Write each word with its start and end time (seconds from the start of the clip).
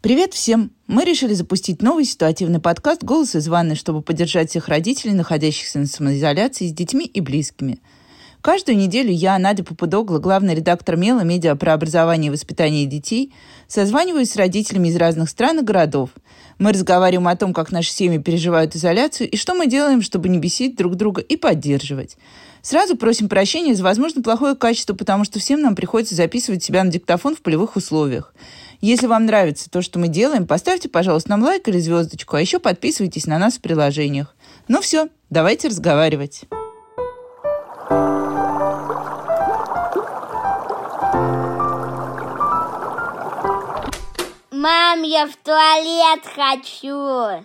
Привет 0.00 0.32
всем! 0.32 0.70
Мы 0.86 1.04
решили 1.04 1.34
запустить 1.34 1.82
новый 1.82 2.04
ситуативный 2.04 2.60
подкаст 2.60 3.02
«Голос 3.02 3.34
из 3.34 3.48
ванны», 3.48 3.74
чтобы 3.74 4.00
поддержать 4.00 4.48
всех 4.48 4.68
родителей, 4.68 5.12
находящихся 5.12 5.80
на 5.80 5.86
самоизоляции 5.86 6.68
с 6.68 6.72
детьми 6.72 7.04
и 7.04 7.20
близкими. 7.20 7.80
Каждую 8.40 8.78
неделю 8.78 9.10
я, 9.10 9.36
Надя 9.40 9.64
Попудогла, 9.64 10.20
главный 10.20 10.54
редактор 10.54 10.96
МЕЛа, 10.96 11.22
медиа 11.22 11.56
про 11.56 11.74
образование 11.74 12.28
и 12.28 12.30
воспитание 12.30 12.86
детей, 12.86 13.32
созваниваюсь 13.66 14.30
с 14.30 14.36
родителями 14.36 14.86
из 14.86 14.96
разных 14.96 15.28
стран 15.30 15.58
и 15.58 15.62
городов. 15.62 16.10
Мы 16.60 16.72
разговариваем 16.72 17.26
о 17.26 17.34
том, 17.34 17.52
как 17.52 17.72
наши 17.72 17.90
семьи 17.90 18.18
переживают 18.18 18.76
изоляцию 18.76 19.28
и 19.28 19.36
что 19.36 19.54
мы 19.54 19.66
делаем, 19.66 20.00
чтобы 20.00 20.28
не 20.28 20.38
бесить 20.38 20.76
друг 20.76 20.94
друга 20.94 21.20
и 21.20 21.36
поддерживать. 21.36 22.16
Сразу 22.62 22.96
просим 22.96 23.28
прощения 23.28 23.74
за, 23.74 23.82
возможно, 23.82 24.22
плохое 24.22 24.54
качество, 24.54 24.94
потому 24.94 25.24
что 25.24 25.40
всем 25.40 25.60
нам 25.60 25.74
приходится 25.74 26.14
записывать 26.14 26.62
себя 26.62 26.84
на 26.84 26.92
диктофон 26.92 27.34
в 27.34 27.42
полевых 27.42 27.74
условиях. 27.74 28.32
Если 28.80 29.08
вам 29.08 29.26
нравится 29.26 29.68
то, 29.68 29.82
что 29.82 29.98
мы 29.98 30.06
делаем, 30.06 30.46
поставьте, 30.46 30.88
пожалуйста, 30.88 31.30
нам 31.30 31.42
лайк 31.42 31.66
или 31.66 31.80
звездочку, 31.80 32.36
а 32.36 32.40
еще 32.40 32.60
подписывайтесь 32.60 33.26
на 33.26 33.36
нас 33.36 33.54
в 33.54 33.60
приложениях. 33.60 34.36
Ну 34.68 34.80
все, 34.80 35.08
давайте 35.30 35.66
разговаривать. 35.66 36.42
Мам, 44.52 45.02
я 45.02 45.26
в 45.26 45.34
туалет 45.42 46.22
хочу. 46.36 47.44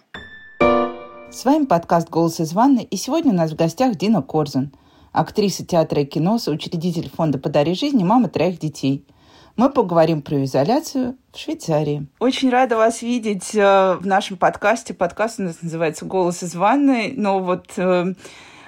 С 1.32 1.46
вами 1.46 1.66
подкаст 1.66 2.12
«Голос 2.12 2.40
из 2.42 2.54
ванны» 2.54 2.84
и 2.84 2.96
сегодня 2.96 3.32
у 3.32 3.36
нас 3.36 3.50
в 3.50 3.56
гостях 3.56 3.96
Дина 3.96 4.22
Корзун, 4.22 4.72
актриса 5.12 5.66
театра 5.66 6.04
и 6.04 6.06
кино, 6.06 6.38
соучредитель 6.38 7.10
фонда 7.10 7.40
«Подари 7.40 7.74
жизни», 7.74 8.04
мама 8.04 8.30
троих 8.30 8.60
детей– 8.60 9.08
мы 9.56 9.70
поговорим 9.70 10.22
про 10.22 10.44
изоляцию 10.44 11.16
в 11.32 11.38
Швейцарии. 11.38 12.08
Очень 12.20 12.50
рада 12.50 12.76
вас 12.76 13.02
видеть 13.02 13.54
э, 13.54 13.98
в 14.00 14.06
нашем 14.06 14.38
подкасте. 14.38 14.94
Подкаст 14.94 15.40
у 15.40 15.44
нас 15.44 15.62
называется 15.62 16.06
«Голос 16.06 16.42
из 16.42 16.56
ванной». 16.56 17.14
Но 17.16 17.40
вот 17.40 17.74
э, 17.78 18.14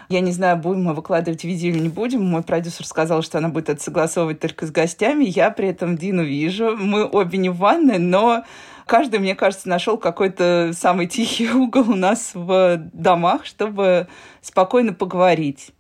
я 0.09 0.19
не 0.19 0.31
знаю, 0.31 0.57
будем 0.57 0.83
мы 0.83 0.93
выкладывать 0.93 1.43
видео 1.43 1.69
или 1.69 1.79
не 1.79 1.89
будем. 1.89 2.23
Мой 2.23 2.43
продюсер 2.43 2.85
сказал, 2.85 3.23
что 3.23 3.39
она 3.39 3.49
будет 3.49 3.69
это 3.69 3.81
согласовывать 3.81 4.39
только 4.39 4.67
с 4.67 4.71
гостями. 4.71 5.25
Я 5.25 5.49
при 5.49 5.69
этом 5.69 5.97
Дину 5.97 6.23
вижу. 6.23 6.77
Мы 6.77 7.05
обе 7.05 7.39
не 7.39 7.49
в 7.49 7.57
ванной, 7.57 7.97
но 7.97 8.43
каждый, 8.85 9.19
мне 9.19 9.33
кажется, 9.33 9.67
нашел 9.67 9.97
какой-то 9.97 10.71
самый 10.73 11.07
тихий 11.07 11.49
угол 11.51 11.89
у 11.89 11.95
нас 11.95 12.31
в 12.35 12.77
домах, 12.93 13.45
чтобы 13.45 14.07
спокойно 14.41 14.93
поговорить. 14.93 15.71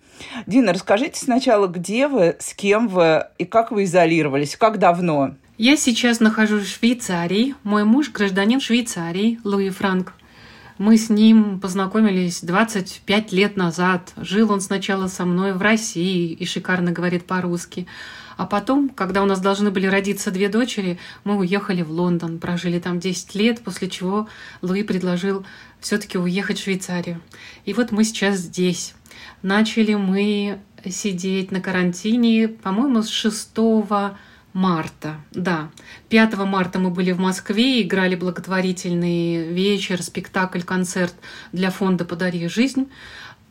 Дина, 0.45 0.73
расскажите 0.73 1.19
сначала, 1.19 1.67
где 1.67 2.07
вы, 2.07 2.35
с 2.39 2.53
кем 2.53 2.87
вы 2.87 3.25
и 3.37 3.45
как 3.45 3.71
вы 3.71 3.83
изолировались, 3.83 4.55
как 4.55 4.79
давно? 4.79 5.35
Я 5.57 5.77
сейчас 5.77 6.19
нахожусь 6.19 6.65
в 6.65 6.79
Швейцарии. 6.79 7.55
Мой 7.63 7.85
муж 7.85 8.11
гражданин 8.11 8.59
Швейцарии, 8.59 9.39
Луи 9.43 9.69
Франк. 9.69 10.13
Мы 10.77 10.97
с 10.97 11.09
ним 11.09 11.61
познакомились 11.61 12.41
25 12.41 13.31
лет 13.31 13.55
назад. 13.55 14.11
Жил 14.17 14.51
он 14.51 14.59
сначала 14.59 15.07
со 15.07 15.23
мной 15.23 15.53
в 15.53 15.61
России 15.61 16.33
и 16.33 16.45
шикарно 16.45 16.91
говорит 16.91 17.25
по-русски. 17.25 17.87
А 18.35 18.45
потом, 18.45 18.89
когда 18.89 19.23
у 19.23 19.25
нас 19.25 19.39
должны 19.39 19.71
были 19.71 19.87
родиться 19.87 20.31
две 20.31 20.49
дочери, 20.49 20.99
мы 21.23 21.37
уехали 21.37 21.81
в 21.81 21.91
Лондон, 21.91 22.39
прожили 22.39 22.79
там 22.79 22.99
10 22.99 23.33
лет, 23.35 23.61
после 23.61 23.89
чего 23.89 24.27
Луи 24.61 24.83
предложил 24.83 25.45
все-таки 25.79 26.17
уехать 26.17 26.59
в 26.59 26.63
Швейцарию. 26.63 27.21
И 27.63 27.71
вот 27.71 27.91
мы 27.91 28.03
сейчас 28.03 28.39
здесь. 28.39 28.93
Начали 29.45 29.93
мы 29.93 30.57
сидеть 30.89 31.51
на 31.51 31.61
карантине, 31.61 32.47
по-моему, 32.47 33.03
с 33.03 33.09
6 33.09 33.51
марта. 34.53 35.17
Да, 35.33 35.69
5 36.09 36.37
марта 36.37 36.79
мы 36.79 36.89
были 36.89 37.11
в 37.11 37.19
Москве, 37.19 37.83
играли 37.83 38.15
благотворительный 38.15 39.49
вечер, 39.49 40.01
спектакль, 40.01 40.63
концерт 40.63 41.13
для 41.51 41.69
фонда 41.69 42.05
«Подари 42.05 42.47
жизнь». 42.47 42.89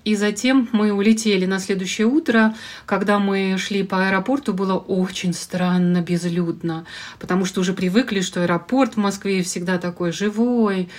И 0.05 0.17
затем 0.17 0.69
мы 0.73 0.93
улетели 0.93 1.47
на 1.47 1.61
следующее 1.61 2.09
утро. 2.09 2.55
Когда 2.87 3.21
мы 3.21 3.57
шли 3.57 3.85
по 3.85 4.09
аэропорту, 4.09 4.53
было 4.53 4.77
очень 4.77 5.33
странно, 5.33 6.03
безлюдно, 6.03 6.87
потому 7.21 7.45
что 7.45 7.61
уже 7.61 7.73
привыкли, 7.73 8.21
что 8.21 8.43
аэропорт 8.43 8.95
в 8.95 8.99
Москве 8.99 9.43
всегда 9.43 9.79
такой 9.79 10.11
живой, 10.13 10.91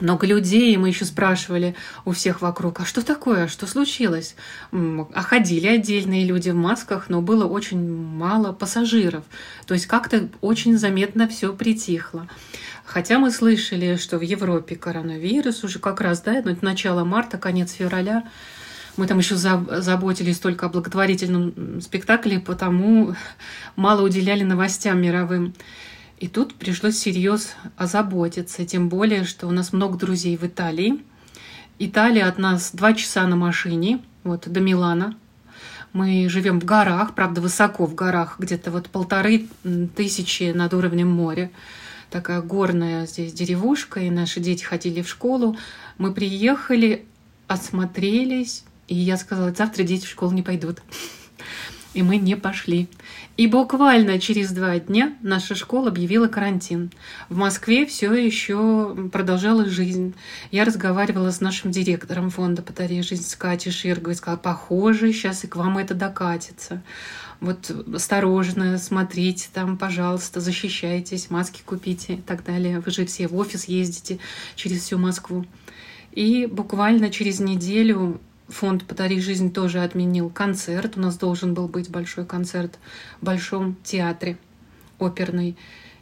много 0.00 0.26
людей, 0.26 0.74
и 0.74 0.76
мы 0.76 0.88
еще 0.88 1.04
спрашивали 1.04 1.74
у 2.04 2.12
всех 2.12 2.42
вокруг, 2.42 2.80
а 2.80 2.84
что 2.84 3.04
такое, 3.04 3.48
что 3.48 3.66
случилось? 3.66 4.36
А 4.72 5.22
ходили 5.22 5.66
отдельные 5.66 6.24
люди 6.24 6.50
в 6.50 6.54
масках, 6.54 7.08
но 7.08 7.22
было 7.22 7.46
очень 7.46 7.96
мало 7.96 8.52
пассажиров. 8.52 9.24
То 9.66 9.74
есть 9.74 9.86
как-то 9.86 10.28
очень 10.40 10.78
заметно 10.78 11.28
все 11.28 11.52
притихло. 11.52 12.28
Хотя 12.84 13.18
мы 13.18 13.30
слышали, 13.30 13.96
что 13.96 14.18
в 14.18 14.22
Европе 14.22 14.76
коронавирус 14.76 15.64
уже 15.64 15.78
как 15.78 16.00
раз, 16.00 16.20
да, 16.20 16.42
ну, 16.44 16.56
начало 16.60 17.04
марта, 17.04 17.38
конец 17.38 17.72
февраля, 17.72 18.24
мы 18.96 19.06
там 19.06 19.18
еще 19.18 19.36
заботились 19.36 20.38
только 20.38 20.66
о 20.66 20.68
благотворительном 20.68 21.80
спектакле, 21.80 22.38
потому 22.38 23.16
мало 23.74 24.02
уделяли 24.02 24.44
новостям 24.44 25.00
мировым. 25.00 25.54
И 26.18 26.28
тут 26.28 26.54
пришлось 26.54 26.94
всерьез 26.94 27.54
озаботиться, 27.76 28.64
тем 28.64 28.88
более, 28.88 29.24
что 29.24 29.46
у 29.46 29.50
нас 29.50 29.72
много 29.72 29.98
друзей 29.98 30.36
в 30.36 30.44
Италии. 30.44 31.02
Италия 31.78 32.26
от 32.26 32.38
нас 32.38 32.70
два 32.72 32.94
часа 32.94 33.26
на 33.26 33.36
машине, 33.36 34.00
вот 34.22 34.48
до 34.48 34.60
Милана. 34.60 35.16
Мы 35.92 36.28
живем 36.28 36.60
в 36.60 36.64
горах, 36.64 37.14
правда, 37.14 37.40
высоко 37.40 37.86
в 37.86 37.94
горах, 37.94 38.36
где-то 38.38 38.70
вот 38.70 38.88
полторы 38.88 39.46
тысячи 39.96 40.52
над 40.52 40.72
уровнем 40.74 41.08
моря. 41.08 41.50
Такая 42.10 42.42
горная 42.42 43.06
здесь 43.06 43.32
деревушка, 43.32 44.00
и 44.00 44.10
наши 44.10 44.40
дети 44.40 44.64
ходили 44.64 45.02
в 45.02 45.08
школу. 45.08 45.56
Мы 45.98 46.12
приехали, 46.12 47.04
осмотрелись, 47.48 48.64
и 48.88 48.94
я 48.94 49.16
сказала, 49.16 49.52
завтра 49.52 49.82
дети 49.82 50.06
в 50.06 50.10
школу 50.10 50.32
не 50.32 50.42
пойдут. 50.42 50.80
И 51.94 52.02
мы 52.02 52.16
не 52.16 52.36
пошли. 52.36 52.88
И 53.36 53.46
буквально 53.46 54.18
через 54.18 54.50
два 54.50 54.78
дня 54.80 55.14
наша 55.22 55.54
школа 55.54 55.88
объявила 55.88 56.26
карантин. 56.26 56.90
В 57.28 57.36
Москве 57.36 57.86
все 57.86 58.12
еще 58.12 59.08
продолжалась 59.12 59.68
жизнь. 59.68 60.14
Я 60.50 60.64
разговаривала 60.64 61.30
с 61.30 61.40
нашим 61.40 61.70
директором 61.70 62.30
фонда 62.30 62.62
«Подари 62.62 63.00
жизнь» 63.02 63.24
с 63.24 63.36
Катей 63.36 63.70
Ширговой. 63.70 64.16
Сказала, 64.16 64.38
похоже, 64.38 65.12
сейчас 65.12 65.44
и 65.44 65.46
к 65.46 65.54
вам 65.54 65.78
это 65.78 65.94
докатится. 65.94 66.82
Вот 67.40 67.70
осторожно, 67.94 68.76
смотрите 68.78 69.48
там, 69.52 69.76
пожалуйста, 69.76 70.40
защищайтесь, 70.40 71.30
маски 71.30 71.62
купите 71.64 72.14
и 72.14 72.22
так 72.22 72.44
далее. 72.44 72.80
Вы 72.80 72.90
же 72.90 73.06
все 73.06 73.28
в 73.28 73.36
офис 73.36 73.64
ездите 73.64 74.18
через 74.56 74.82
всю 74.82 74.98
Москву. 74.98 75.46
И 76.12 76.46
буквально 76.46 77.10
через 77.10 77.40
неделю 77.40 78.20
фонд 78.48 78.84
«Подари 78.84 79.20
жизнь» 79.20 79.52
тоже 79.52 79.82
отменил 79.82 80.30
концерт. 80.30 80.96
У 80.96 81.00
нас 81.00 81.16
должен 81.16 81.54
был 81.54 81.68
быть 81.68 81.90
большой 81.90 82.26
концерт 82.26 82.78
в 83.20 83.24
Большом 83.24 83.76
театре 83.82 84.38
оперный. 84.98 85.56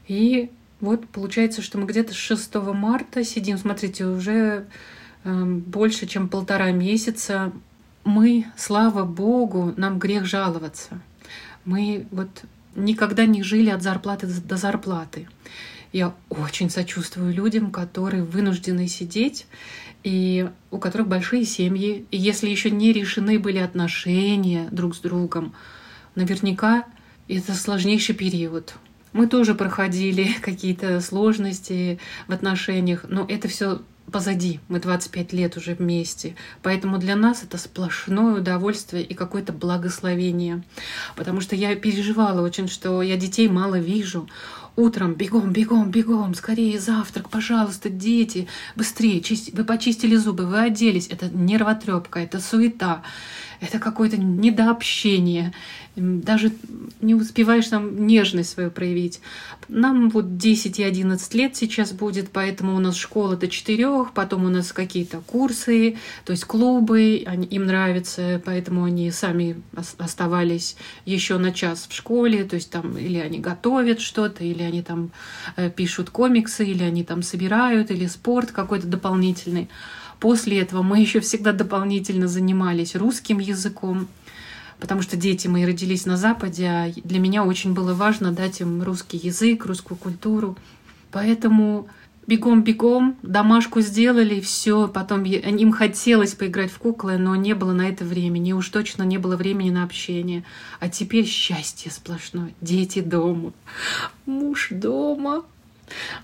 И 0.09 0.51
вот 0.81 1.09
получается, 1.09 1.63
что 1.63 1.79
мы 1.79 1.87
где-то 1.87 2.13
с 2.13 2.17
6 2.17 2.55
марта 2.75 3.25
сидим. 3.25 3.59
Смотрите, 3.59 4.05
уже 4.05 4.67
э, 5.25 5.45
больше, 5.45 6.07
чем 6.07 6.29
полтора 6.29 6.73
месяца. 6.73 7.53
Мы, 8.05 8.47
слава 8.57 9.05
Богу, 9.05 9.73
нам 9.77 9.99
грех 9.99 10.27
жаловаться. 10.27 11.01
Мы 11.65 12.07
вот 12.11 12.29
никогда 12.75 13.27
не 13.27 13.43
жили 13.43 13.71
от 13.71 13.83
зарплаты 13.83 14.27
до 14.27 14.57
зарплаты. 14.57 15.29
Я 15.93 16.15
очень 16.31 16.71
сочувствую 16.71 17.35
людям, 17.35 17.71
которые 17.71 18.25
вынуждены 18.25 18.89
сидеть 18.89 19.47
и 20.03 20.49
у 20.71 20.79
которых 20.79 21.09
большие 21.09 21.45
семьи, 21.45 22.07
и 22.11 22.17
если 22.17 22.49
еще 22.49 22.71
не 22.71 22.93
решены 22.93 23.39
были 23.39 23.59
отношения 23.59 24.69
друг 24.71 24.95
с 24.95 24.99
другом, 24.99 25.55
наверняка 26.15 26.85
это 27.29 27.55
сложнейший 27.55 28.15
период. 28.15 28.75
Мы 29.13 29.27
тоже 29.27 29.55
проходили 29.55 30.33
какие-то 30.41 31.01
сложности 31.01 31.99
в 32.27 32.33
отношениях, 32.33 33.05
но 33.09 33.27
это 33.29 33.49
все 33.49 33.83
позади. 34.11 34.61
Мы 34.69 34.81
25 34.81 35.33
лет 35.33 35.57
уже 35.57 35.75
вместе. 35.75 36.35
Поэтому 36.63 36.99
для 36.99 37.17
нас 37.17 37.43
это 37.43 37.57
сплошное 37.57 38.41
удовольствие 38.41 39.03
и 39.03 39.15
какое-то 39.15 39.53
благословение. 39.53 40.63
Потому 41.17 41.41
что 41.41 41.57
я 41.57 41.75
переживала 41.77 42.43
очень, 42.43 42.69
что 42.69 43.01
я 43.03 43.17
детей 43.17 43.49
мало 43.49 43.79
вижу 43.79 44.29
утром 44.77 45.15
бегом, 45.15 45.53
бегом, 45.53 45.91
бегом, 45.91 46.35
скорее 46.35 46.79
завтрак, 46.81 47.29
пожалуйста, 47.29 47.91
дети, 47.91 48.49
быстрее, 48.77 49.21
чисть... 49.21 49.53
вы 49.55 49.65
почистили 49.65 50.17
зубы, 50.17 50.47
вы 50.47 50.61
оделись. 50.61 51.09
Это 51.09 51.29
нервотрепка, 51.29 52.21
это 52.21 52.41
суета, 52.41 53.03
это 53.63 53.79
какое-то 53.79 54.17
недообщение. 54.17 55.53
Даже 55.95 56.53
не 57.01 57.15
успеваешь 57.15 57.69
там 57.69 58.07
нежность 58.07 58.51
свою 58.51 58.71
проявить. 58.71 59.21
Нам 59.69 60.11
вот 60.11 60.37
10 60.37 60.79
и 60.79 60.83
11 60.83 61.35
лет 61.35 61.55
сейчас 61.55 61.93
будет, 61.93 62.31
поэтому 62.31 62.75
у 62.75 62.81
нас 62.81 62.97
школа 62.97 63.37
до 63.37 63.47
4, 63.47 64.07
потом 64.15 64.47
у 64.47 64.49
нас 64.49 64.73
какие-то 64.73 65.21
курсы, 65.21 65.97
то 66.25 66.33
есть 66.33 66.45
клубы, 66.45 67.23
они, 67.27 67.47
им 67.47 67.67
нравится, 67.67 68.43
поэтому 68.45 68.85
они 68.85 69.11
сами 69.11 69.63
оставались 69.99 70.77
еще 71.05 71.39
на 71.39 71.53
час 71.53 71.87
в 71.89 71.95
школе, 71.95 72.45
то 72.45 72.57
есть 72.57 72.71
там 72.71 72.99
или 72.99 73.19
они 73.19 73.39
готовят 73.39 74.01
что-то, 74.01 74.43
или 74.45 74.63
они 74.63 74.83
там 74.83 75.13
э, 75.57 75.71
пишут 75.71 76.11
комиксы, 76.11 76.67
или 76.67 76.83
они 76.83 77.05
там 77.05 77.23
собирают, 77.23 77.91
или 77.91 78.07
спорт 78.07 78.51
какой-то 78.51 78.89
дополнительный. 78.89 79.69
После 80.23 80.61
этого 80.61 80.83
мы 80.83 81.01
еще 81.01 81.19
всегда 81.19 81.51
дополнительно 81.51 82.29
занимались 82.29 82.95
русским 82.95 83.41
языком, 83.41 84.07
потому 84.79 85.03
что 85.03 85.17
дети 85.17 85.49
мои 85.49 85.67
родились 85.67 86.07
на 86.07 86.17
Западе, 86.17 86.69
а 86.69 86.93
для 86.95 87.19
меня 87.19 87.43
очень 87.43 87.75
было 87.75 87.93
важно 87.93 88.31
дать 88.31 88.61
им 88.61 88.85
русский 88.85 89.17
язык, 89.17 89.67
русскую 89.67 89.99
культуру. 89.99 90.57
Поэтому 91.11 91.89
бегом-бегом 92.29 93.17
домашку 93.23 93.81
сделали, 93.81 94.39
все. 94.39 94.87
Потом 94.87 95.25
им 95.25 95.73
хотелось 95.73 96.35
поиграть 96.35 96.71
в 96.71 96.79
куклы, 96.79 97.19
но 97.19 97.35
не 97.35 97.57
было 97.57 97.73
на 97.73 97.89
это 97.89 98.05
времени. 98.05 98.53
Уж 98.53 98.69
точно 98.69 99.03
не 99.03 99.19
было 99.19 99.37
времени 99.37 99.71
на 99.71 99.83
общение. 99.83 100.45
А 100.79 100.89
теперь 100.89 101.27
счастье 101.27 101.91
сплошное. 101.91 102.55
Дети 102.61 103.01
дома, 103.01 103.53
муж 104.27 104.69
дома, 104.71 105.43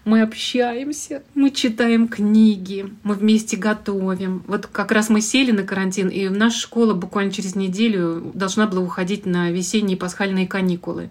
мы 0.04 0.22
общаемся, 0.22 1.22
мы 1.34 1.50
читаем 1.50 2.08
книги, 2.08 2.92
мы 3.02 3.14
вместе 3.14 3.56
готовим. 3.56 4.42
Вот 4.46 4.66
как 4.66 4.92
раз 4.92 5.08
мы 5.08 5.20
сели 5.20 5.50
на 5.50 5.62
карантин, 5.62 6.08
и 6.08 6.28
наша 6.28 6.58
школа 6.58 6.94
буквально 6.94 7.32
через 7.32 7.54
неделю 7.54 8.30
должна 8.34 8.66
была 8.66 8.80
уходить 8.80 9.26
на 9.26 9.50
весенние 9.50 9.96
пасхальные 9.96 10.46
каникулы. 10.46 11.10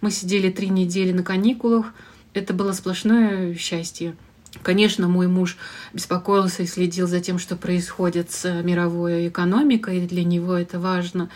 Мы 0.00 0.10
сидели 0.10 0.50
три 0.50 0.68
недели 0.68 1.12
на 1.12 1.22
каникулах. 1.22 1.94
Это 2.34 2.54
было 2.54 2.72
сплошное 2.72 3.54
счастье. 3.54 4.14
Конечно, 4.62 5.08
мой 5.08 5.28
муж 5.28 5.56
беспокоился 5.92 6.62
и 6.62 6.66
следил 6.66 7.06
за 7.06 7.20
тем, 7.20 7.38
что 7.38 7.56
происходит 7.56 8.30
с 8.30 8.62
мировой 8.62 9.28
экономикой, 9.28 9.98
и 9.98 10.06
для 10.06 10.24
него 10.24 10.54
это 10.54 10.78
важно. 10.78 11.30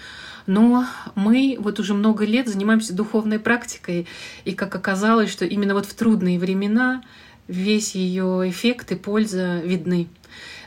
Но 0.46 0.86
мы 1.14 1.56
вот 1.58 1.80
уже 1.80 1.92
много 1.92 2.24
лет 2.24 2.48
занимаемся 2.48 2.94
духовной 2.94 3.38
практикой, 3.38 4.06
и 4.44 4.52
как 4.52 4.74
оказалось, 4.74 5.30
что 5.30 5.44
именно 5.44 5.74
вот 5.74 5.86
в 5.86 5.94
трудные 5.94 6.38
времена 6.38 7.02
весь 7.48 7.94
ее 7.94 8.48
эффект 8.48 8.92
и 8.92 8.94
польза 8.94 9.60
видны. 9.60 10.08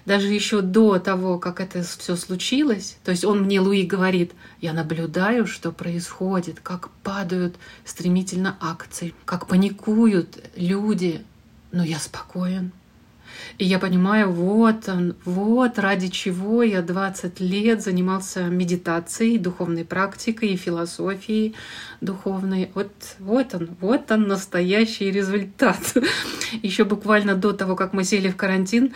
Даже 0.05 0.27
еще 0.27 0.61
до 0.61 0.97
того, 0.97 1.37
как 1.37 1.59
это 1.59 1.83
все 1.83 2.15
случилось, 2.15 2.97
то 3.03 3.11
есть 3.11 3.23
он 3.23 3.43
мне, 3.43 3.59
Луи, 3.59 3.83
говорит, 3.83 4.31
я 4.59 4.73
наблюдаю, 4.73 5.45
что 5.45 5.71
происходит, 5.71 6.59
как 6.61 6.89
падают 7.03 7.55
стремительно 7.85 8.57
акции, 8.59 9.13
как 9.25 9.47
паникуют 9.47 10.43
люди, 10.55 11.23
но 11.71 11.83
я 11.83 11.99
спокоен, 11.99 12.71
и 13.59 13.65
я 13.65 13.77
понимаю, 13.77 14.31
вот 14.31 14.88
он, 14.88 15.15
вот 15.25 15.79
ради 15.79 16.07
чего 16.07 16.63
я 16.63 16.81
20 16.81 17.41
лет 17.41 17.83
занимался 17.83 18.44
медитацией, 18.44 19.38
духовной 19.38 19.83
практикой 19.83 20.51
и 20.51 20.56
философией 20.56 21.56
духовной. 22.00 22.71
Вот, 22.73 22.91
вот 23.19 23.53
он, 23.53 23.69
вот 23.81 24.09
он 24.11 24.29
настоящий 24.29 25.11
результат. 25.11 25.94
Еще 26.63 26.85
буквально 26.85 27.35
до 27.35 27.51
того, 27.51 27.75
как 27.75 27.91
мы 27.91 28.06
сели 28.06 28.29
в 28.29 28.38
карантин, 28.38 28.94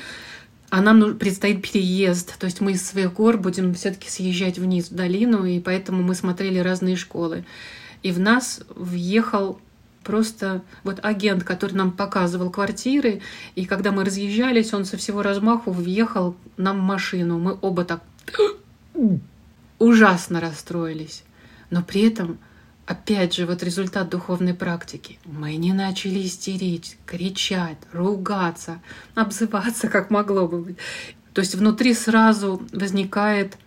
а 0.70 0.82
нам 0.82 1.18
предстоит 1.18 1.62
переезд. 1.62 2.40
То 2.40 2.46
есть 2.46 2.62
мы 2.62 2.72
из 2.72 2.88
своих 2.88 3.12
гор 3.14 3.38
будем 3.38 3.74
все-таки 3.74 4.10
съезжать 4.10 4.60
вниз 4.60 4.92
в 4.92 4.96
долину, 4.96 5.44
и 5.44 5.60
поэтому 5.60 6.02
мы 6.04 6.16
смотрели 6.16 6.60
разные 6.60 6.96
школы. 6.96 7.44
И 8.02 8.14
в 8.14 8.20
нас 8.22 8.62
въехал 8.74 9.60
просто 10.04 10.62
вот 10.84 11.00
агент, 11.04 11.44
который 11.44 11.74
нам 11.74 11.92
показывал 11.92 12.50
квартиры, 12.50 13.22
и 13.56 13.66
когда 13.66 13.92
мы 13.92 14.06
разъезжались, 14.06 14.74
он 14.74 14.86
со 14.86 14.98
всего 14.98 15.22
размаху 15.22 15.72
въехал 15.72 16.36
нам 16.58 16.80
в 16.80 16.84
машину. 16.84 17.40
Мы 17.40 17.58
оба 17.62 17.86
так 17.86 18.04
ужасно 19.80 20.40
расстроились. 20.40 21.24
Но 21.70 21.82
при 21.82 22.02
этом, 22.02 22.38
опять 22.86 23.34
же, 23.34 23.46
вот 23.46 23.64
результат 23.64 24.10
духовной 24.10 24.54
практики. 24.54 25.20
Мы 25.26 25.56
не 25.56 25.74
начали 25.74 26.26
истерить, 26.26 26.98
кричать, 27.06 27.78
ругаться, 27.92 28.80
обзываться, 29.16 29.88
как 29.88 30.12
могло 30.12 30.48
бы 30.48 30.60
быть. 30.60 30.78
То 31.34 31.42
есть 31.42 31.56
внутри 31.56 31.94
сразу 31.94 32.62
возникает 32.72 33.58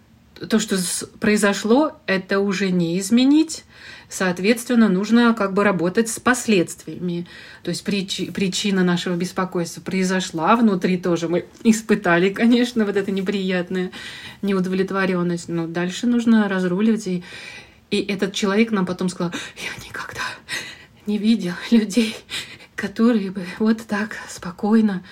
то, 0.48 0.58
что 0.58 0.76
произошло, 1.18 1.96
это 2.06 2.40
уже 2.40 2.70
не 2.70 2.98
изменить, 2.98 3.64
Соответственно, 4.08 4.88
нужно 4.88 5.34
как 5.34 5.52
бы 5.52 5.64
работать 5.64 6.08
с 6.08 6.20
последствиями. 6.20 7.26
То 7.62 7.70
есть 7.70 7.84
прич, 7.84 8.22
причина 8.32 8.84
нашего 8.84 9.16
беспокойства 9.16 9.80
произошла, 9.80 10.54
внутри 10.54 10.96
тоже 10.96 11.28
мы 11.28 11.46
испытали, 11.64 12.30
конечно, 12.30 12.84
вот 12.84 12.96
это 12.96 13.10
неприятная 13.10 13.90
неудовлетворенность, 14.42 15.48
но 15.48 15.66
дальше 15.66 16.06
нужно 16.06 16.48
разруливать. 16.48 17.06
И, 17.08 17.24
и 17.90 18.00
этот 18.00 18.32
человек 18.32 18.70
нам 18.70 18.86
потом 18.86 19.08
сказал, 19.08 19.32
я 19.56 19.84
никогда 19.84 20.22
не 21.06 21.18
видел 21.18 21.54
людей, 21.70 22.16
которые 22.76 23.30
бы 23.32 23.44
вот 23.58 23.86
так 23.86 24.16
спокойно 24.28 25.02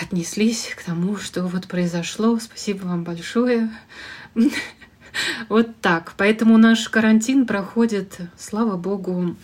отнеслись 0.00 0.72
к 0.76 0.84
тому, 0.84 1.16
что 1.16 1.42
вот 1.42 1.66
произошло. 1.66 2.38
Спасибо 2.38 2.84
вам 2.84 3.04
большое. 3.04 3.70
Вот 5.48 5.80
так. 5.80 6.14
Поэтому 6.16 6.58
наш 6.58 6.88
карантин 6.88 7.46
проходит, 7.46 8.18
слава 8.38 8.76
богу, 8.76 9.36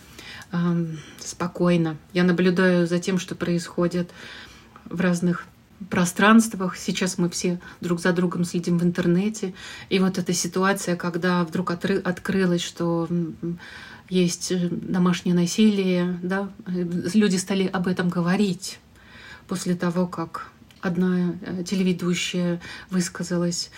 спокойно. 1.19 1.97
Я 2.13 2.23
наблюдаю 2.23 2.87
за 2.87 2.99
тем, 2.99 3.19
что 3.19 3.35
происходит 3.35 4.11
в 4.85 5.01
разных 5.01 5.45
пространствах. 5.89 6.77
Сейчас 6.77 7.17
мы 7.17 7.29
все 7.29 7.59
друг 7.81 7.99
за 7.99 8.13
другом 8.13 8.45
следим 8.45 8.79
в 8.79 8.83
интернете. 8.83 9.53
И 9.89 9.99
вот 9.99 10.17
эта 10.17 10.33
ситуация, 10.33 10.95
когда 10.95 11.43
вдруг 11.43 11.71
отры- 11.71 12.01
открылось, 12.01 12.63
что 12.63 13.07
есть 14.09 14.51
э, 14.51 14.69
домашнее 14.71 15.35
насилие, 15.35 16.17
да, 16.23 16.49
люди 16.65 17.35
стали 17.35 17.67
об 17.67 17.87
этом 17.87 18.09
говорить 18.09 18.79
после 19.47 19.75
того, 19.75 20.07
как 20.07 20.49
одна 20.81 21.35
э, 21.41 21.63
телеведущая 21.63 22.61
высказалась 22.89 23.69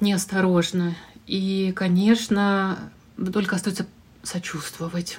неосторожно 0.00 0.96
и, 1.28 1.72
конечно, 1.76 2.90
только 3.32 3.56
остается 3.56 3.86
сочувствовать. 4.22 5.18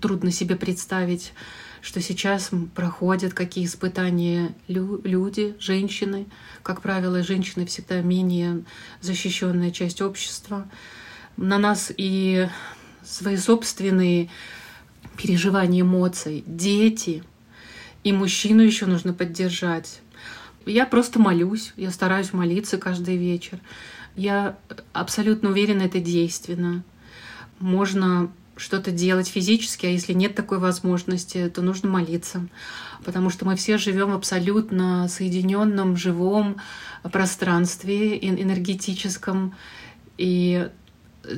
Трудно 0.00 0.32
себе 0.32 0.56
представить, 0.56 1.34
что 1.82 2.00
сейчас 2.00 2.50
проходят 2.74 3.34
какие 3.34 3.66
испытания 3.66 4.54
люди, 4.66 5.54
женщины. 5.60 6.26
Как 6.62 6.80
правило, 6.80 7.22
женщины 7.22 7.66
всегда 7.66 8.00
менее 8.00 8.64
защищенная 9.02 9.70
часть 9.70 10.00
общества. 10.00 10.66
На 11.36 11.58
нас 11.58 11.92
и 11.94 12.48
свои 13.04 13.36
собственные 13.36 14.30
переживания 15.18 15.82
эмоций, 15.82 16.44
дети, 16.46 17.22
и 18.04 18.12
мужчину 18.12 18.62
еще 18.62 18.86
нужно 18.86 19.12
поддержать. 19.12 20.00
Я 20.64 20.86
просто 20.86 21.18
молюсь, 21.18 21.72
я 21.76 21.90
стараюсь 21.90 22.32
молиться 22.32 22.78
каждый 22.78 23.16
вечер. 23.18 23.58
Я 24.16 24.56
абсолютно 24.92 25.50
уверена, 25.50 25.82
это 25.82 26.00
действенно. 26.00 26.84
Можно 27.58 28.30
что-то 28.56 28.90
делать 28.90 29.28
физически, 29.28 29.86
а 29.86 29.90
если 29.90 30.12
нет 30.12 30.34
такой 30.34 30.58
возможности, 30.58 31.48
то 31.48 31.62
нужно 31.62 31.88
молиться. 31.88 32.46
Потому 33.04 33.30
что 33.30 33.46
мы 33.46 33.56
все 33.56 33.78
живем 33.78 34.10
в 34.10 34.14
абсолютно 34.14 35.08
соединенном, 35.08 35.96
живом 35.96 36.56
пространстве 37.02 38.18
энергетическом. 38.18 39.54
И 40.18 40.68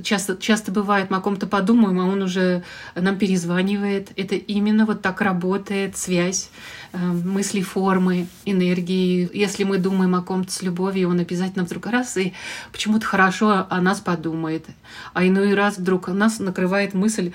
часто, 0.02 0.36
часто 0.36 0.72
бывает, 0.72 1.10
мы 1.10 1.18
о 1.18 1.20
ком-то 1.20 1.46
подумаем, 1.46 2.00
а 2.00 2.06
он 2.06 2.22
уже 2.22 2.62
нам 2.94 3.18
перезванивает. 3.18 4.12
Это 4.16 4.34
именно 4.34 4.86
вот 4.86 5.02
так 5.02 5.20
работает 5.20 5.96
связь 5.96 6.50
э, 6.92 6.98
мысли, 6.98 7.60
формы, 7.60 8.26
энергии. 8.44 9.28
Если 9.32 9.64
мы 9.64 9.78
думаем 9.78 10.14
о 10.14 10.22
ком-то 10.22 10.52
с 10.52 10.62
любовью, 10.62 11.10
он 11.10 11.20
обязательно 11.20 11.64
вдруг 11.64 11.86
раз 11.86 12.16
и 12.16 12.32
почему-то 12.72 13.06
хорошо 13.06 13.66
о 13.68 13.80
нас 13.80 14.00
подумает. 14.00 14.66
А 15.12 15.26
иной 15.26 15.54
раз 15.54 15.78
вдруг 15.78 16.08
нас 16.08 16.38
накрывает 16.38 16.94
мысль, 16.94 17.32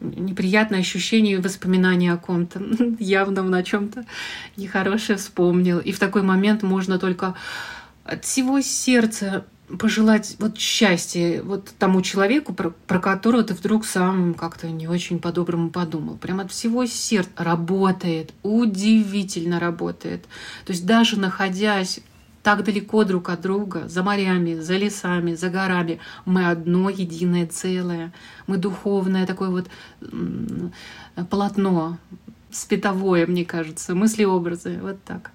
неприятное 0.00 0.80
ощущение 0.80 1.34
и 1.34 1.40
воспоминание 1.40 2.12
о 2.12 2.16
ком-то. 2.16 2.62
Явно 2.98 3.42
он 3.42 3.54
о 3.54 3.62
чем-то 3.62 4.04
нехорошее 4.56 5.18
вспомнил. 5.18 5.78
И 5.78 5.92
в 5.92 5.98
такой 5.98 6.22
момент 6.22 6.62
можно 6.62 6.98
только 6.98 7.34
от 8.04 8.24
всего 8.24 8.60
сердца 8.60 9.44
пожелать 9.78 10.36
вот 10.38 10.58
счастья 10.58 11.42
вот 11.42 11.72
тому 11.78 12.02
человеку, 12.02 12.52
про, 12.52 12.70
про 12.70 12.98
которого 12.98 13.42
ты 13.42 13.54
вдруг 13.54 13.84
сам 13.86 14.34
как-то 14.34 14.68
не 14.68 14.88
очень 14.88 15.18
по-доброму 15.18 15.70
подумал. 15.70 16.16
Прям 16.16 16.40
от 16.40 16.50
всего 16.50 16.86
сердца 16.86 17.30
работает, 17.36 18.32
удивительно 18.42 19.60
работает. 19.60 20.24
То 20.64 20.72
есть 20.72 20.86
даже 20.86 21.18
находясь 21.18 22.00
так 22.42 22.64
далеко 22.64 23.04
друг 23.04 23.28
от 23.28 23.42
друга, 23.42 23.88
за 23.88 24.02
морями, 24.02 24.54
за 24.54 24.76
лесами, 24.76 25.34
за 25.34 25.50
горами. 25.50 26.00
Мы 26.24 26.48
одно 26.48 26.88
единое 26.88 27.46
целое. 27.46 28.12
Мы 28.46 28.56
духовное 28.56 29.26
такое 29.26 29.50
вот 29.50 29.68
полотно, 31.28 31.98
спитовое, 32.50 33.26
мне 33.26 33.44
кажется, 33.44 33.94
мысли-образы. 33.94 34.78
Вот 34.80 35.02
так. 35.04 35.32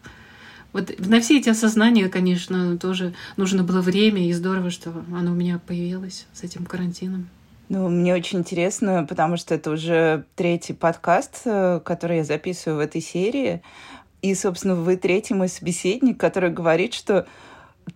Вот 0.75 0.93
на 0.99 1.21
все 1.21 1.37
эти 1.37 1.47
осознания, 1.47 2.09
конечно, 2.09 2.77
тоже 2.77 3.13
нужно 3.37 3.63
было 3.63 3.79
время, 3.79 4.27
и 4.27 4.33
здорово, 4.33 4.69
что 4.71 4.91
оно 5.15 5.31
у 5.31 5.33
меня 5.33 5.57
появилось 5.65 6.27
с 6.33 6.43
этим 6.43 6.65
карантином. 6.65 7.29
Ну, 7.69 7.87
мне 7.87 8.13
очень 8.13 8.39
интересно, 8.39 9.05
потому 9.07 9.37
что 9.37 9.55
это 9.55 9.71
уже 9.71 10.25
третий 10.35 10.73
подкаст, 10.73 11.43
э, 11.45 11.79
который 11.79 12.17
я 12.17 12.23
записываю 12.25 12.79
в 12.79 12.81
этой 12.81 12.99
серии. 12.99 13.61
И, 14.21 14.35
собственно, 14.35 14.75
вы 14.75 14.97
третий 14.97 15.33
мой 15.33 15.47
собеседник, 15.47 16.19
который 16.19 16.49
говорит, 16.49 16.93
что 16.93 17.25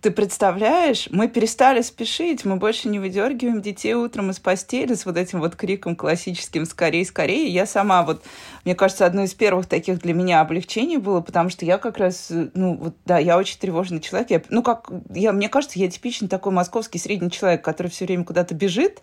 ты 0.00 0.10
представляешь, 0.10 1.08
мы 1.10 1.28
перестали 1.28 1.82
спешить, 1.82 2.44
мы 2.44 2.56
больше 2.56 2.88
не 2.88 2.98
выдергиваем 2.98 3.60
детей 3.60 3.94
утром 3.94 4.30
из 4.30 4.38
постели 4.38 4.94
с 4.94 5.04
вот 5.04 5.16
этим 5.16 5.40
вот 5.40 5.56
криком 5.56 5.96
классическим 5.96 6.64
«скорей, 6.64 7.04
скорее». 7.04 7.48
Я 7.48 7.66
сама 7.66 8.04
вот, 8.04 8.22
мне 8.64 8.74
кажется, 8.74 9.04
одно 9.04 9.24
из 9.24 9.34
первых 9.34 9.66
таких 9.66 10.00
для 10.00 10.14
меня 10.14 10.40
облегчений 10.40 10.98
было, 10.98 11.20
потому 11.20 11.50
что 11.50 11.64
я 11.64 11.76
как 11.76 11.98
раз, 11.98 12.28
ну 12.54 12.76
вот, 12.76 12.94
да, 13.04 13.18
я 13.18 13.36
очень 13.36 13.58
тревожный 13.58 14.00
человек. 14.00 14.30
Я, 14.30 14.42
ну 14.48 14.62
как, 14.62 14.90
я, 15.12 15.32
мне 15.32 15.48
кажется, 15.48 15.78
я 15.78 15.90
типичный 15.90 16.28
такой 16.28 16.52
московский 16.52 16.98
средний 16.98 17.30
человек, 17.30 17.64
который 17.64 17.88
все 17.88 18.06
время 18.06 18.24
куда-то 18.24 18.54
бежит, 18.54 19.02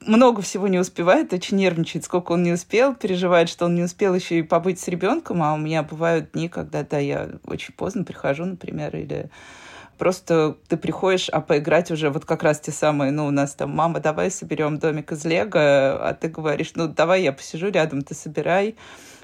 много 0.00 0.40
всего 0.42 0.66
не 0.68 0.78
успевает, 0.78 1.32
очень 1.32 1.58
нервничает, 1.58 2.04
сколько 2.04 2.32
он 2.32 2.42
не 2.42 2.52
успел, 2.52 2.94
переживает, 2.94 3.48
что 3.48 3.66
он 3.66 3.74
не 3.74 3.82
успел 3.82 4.14
еще 4.14 4.38
и 4.38 4.42
побыть 4.42 4.80
с 4.80 4.88
ребенком, 4.88 5.42
а 5.42 5.54
у 5.54 5.58
меня 5.58 5.82
бывают 5.82 6.32
дни, 6.32 6.48
когда, 6.48 6.82
да, 6.82 6.98
я 6.98 7.28
очень 7.44 7.74
поздно 7.74 8.04
прихожу, 8.04 8.44
например, 8.44 8.96
или 8.96 9.30
просто 9.98 10.56
ты 10.68 10.76
приходишь, 10.76 11.28
а 11.28 11.40
поиграть 11.40 11.90
уже 11.90 12.10
вот 12.10 12.24
как 12.24 12.42
раз 12.42 12.60
те 12.60 12.72
самые, 12.72 13.12
ну, 13.12 13.26
у 13.26 13.30
нас 13.30 13.54
там, 13.54 13.70
мама, 13.70 14.00
давай 14.00 14.30
соберем 14.30 14.78
домик 14.78 15.12
из 15.12 15.24
лего, 15.24 16.08
а 16.08 16.14
ты 16.14 16.28
говоришь, 16.28 16.72
ну, 16.74 16.88
давай 16.88 17.22
я 17.22 17.32
посижу 17.32 17.70
рядом, 17.70 18.02
ты 18.02 18.14
собирай. 18.14 18.76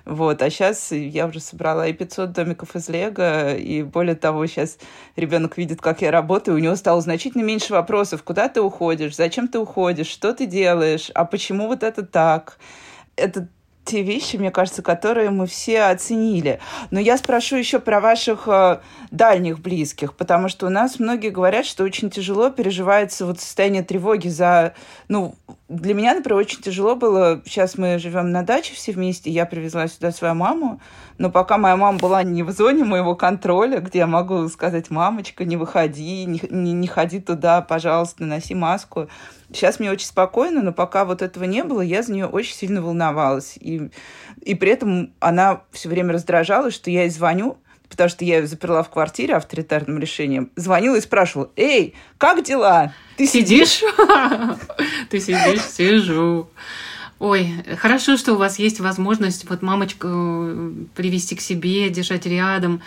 Вот, 0.04 0.42
а 0.42 0.50
сейчас 0.50 0.90
я 0.90 1.26
уже 1.26 1.38
собрала 1.38 1.86
и 1.86 1.92
500 1.92 2.32
домиков 2.32 2.74
из 2.74 2.88
Лего, 2.88 3.54
и 3.54 3.82
более 3.84 4.16
того, 4.16 4.46
сейчас 4.46 4.78
ребенок 5.14 5.56
видит, 5.56 5.80
как 5.80 6.02
я 6.02 6.10
работаю, 6.10 6.56
у 6.56 6.60
него 6.60 6.74
стало 6.74 7.00
значительно 7.00 7.42
меньше 7.42 7.72
вопросов. 7.72 8.24
Куда 8.24 8.48
ты 8.48 8.60
уходишь? 8.60 9.14
Зачем 9.14 9.46
ты 9.46 9.60
уходишь? 9.60 10.08
Что 10.08 10.34
ты 10.34 10.46
делаешь? 10.46 11.10
А 11.14 11.24
почему 11.24 11.68
вот 11.68 11.84
это 11.84 12.04
так? 12.04 12.58
Это 13.14 13.46
те 13.84 14.02
вещи, 14.02 14.36
мне 14.36 14.50
кажется, 14.50 14.82
которые 14.82 15.30
мы 15.30 15.46
все 15.46 15.82
оценили. 15.84 16.60
Но 16.90 17.00
я 17.00 17.16
спрошу 17.16 17.56
еще 17.56 17.78
про 17.78 18.00
ваших 18.00 18.46
э, 18.46 18.80
дальних 19.10 19.60
близких, 19.60 20.14
потому 20.14 20.48
что 20.48 20.66
у 20.66 20.70
нас 20.70 20.98
многие 20.98 21.30
говорят, 21.30 21.66
что 21.66 21.84
очень 21.84 22.10
тяжело 22.10 22.50
переживается 22.50 23.26
вот 23.26 23.40
состояние 23.40 23.82
тревоги 23.82 24.28
за... 24.28 24.74
Ну, 25.08 25.34
для 25.72 25.94
меня, 25.94 26.14
например, 26.14 26.38
очень 26.38 26.60
тяжело 26.60 26.94
было... 26.94 27.42
Сейчас 27.44 27.78
мы 27.78 27.98
живем 27.98 28.30
на 28.30 28.42
даче 28.42 28.74
все 28.74 28.92
вместе, 28.92 29.30
я 29.30 29.46
привезла 29.46 29.88
сюда 29.88 30.12
свою 30.12 30.34
маму, 30.34 30.80
но 31.18 31.30
пока 31.30 31.56
моя 31.56 31.76
мама 31.76 31.98
была 31.98 32.22
не 32.22 32.42
в 32.42 32.50
зоне 32.50 32.84
моего 32.84 33.14
контроля, 33.14 33.80
где 33.80 34.00
я 34.00 34.06
могу 34.06 34.48
сказать, 34.48 34.90
мамочка, 34.90 35.44
не 35.44 35.56
выходи, 35.56 36.24
не, 36.26 36.40
не, 36.50 36.72
не 36.72 36.86
ходи 36.86 37.20
туда, 37.20 37.62
пожалуйста, 37.62 38.24
носи 38.24 38.54
маску, 38.54 39.08
Сейчас 39.52 39.78
мне 39.78 39.90
очень 39.90 40.06
спокойно, 40.06 40.62
но 40.62 40.72
пока 40.72 41.04
вот 41.04 41.20
этого 41.20 41.44
не 41.44 41.62
было, 41.62 41.82
я 41.82 42.02
за 42.02 42.12
нее 42.12 42.26
очень 42.26 42.54
сильно 42.54 42.80
волновалась. 42.80 43.58
И, 43.60 43.90
и 44.40 44.54
при 44.54 44.70
этом 44.70 45.12
она 45.20 45.62
все 45.72 45.90
время 45.90 46.14
раздражалась, 46.14 46.74
что 46.74 46.90
я 46.90 47.02
ей 47.02 47.10
звоню, 47.10 47.58
потому 47.92 48.08
что 48.08 48.24
я 48.24 48.38
ее 48.38 48.46
заперла 48.46 48.82
в 48.82 48.90
квартире 48.90 49.36
авторитарным 49.36 49.98
решением, 49.98 50.50
звонила 50.56 50.96
и 50.96 51.00
спрашивала, 51.02 51.50
«Эй, 51.56 51.94
как 52.16 52.42
дела? 52.42 52.94
Ты 53.18 53.26
сидишь?» 53.26 53.82
Ты 55.10 55.20
сидишь? 55.20 55.60
Сижу. 55.60 56.48
Ой, 57.18 57.52
хорошо, 57.76 58.16
что 58.16 58.32
у 58.32 58.36
вас 58.36 58.58
есть 58.58 58.80
возможность 58.80 59.48
вот 59.48 59.60
мамочку 59.60 60.08
э, 60.08 60.72
привести 60.96 61.36
к 61.36 61.42
себе, 61.42 61.90
держать 61.90 62.24
рядом. 62.24 62.80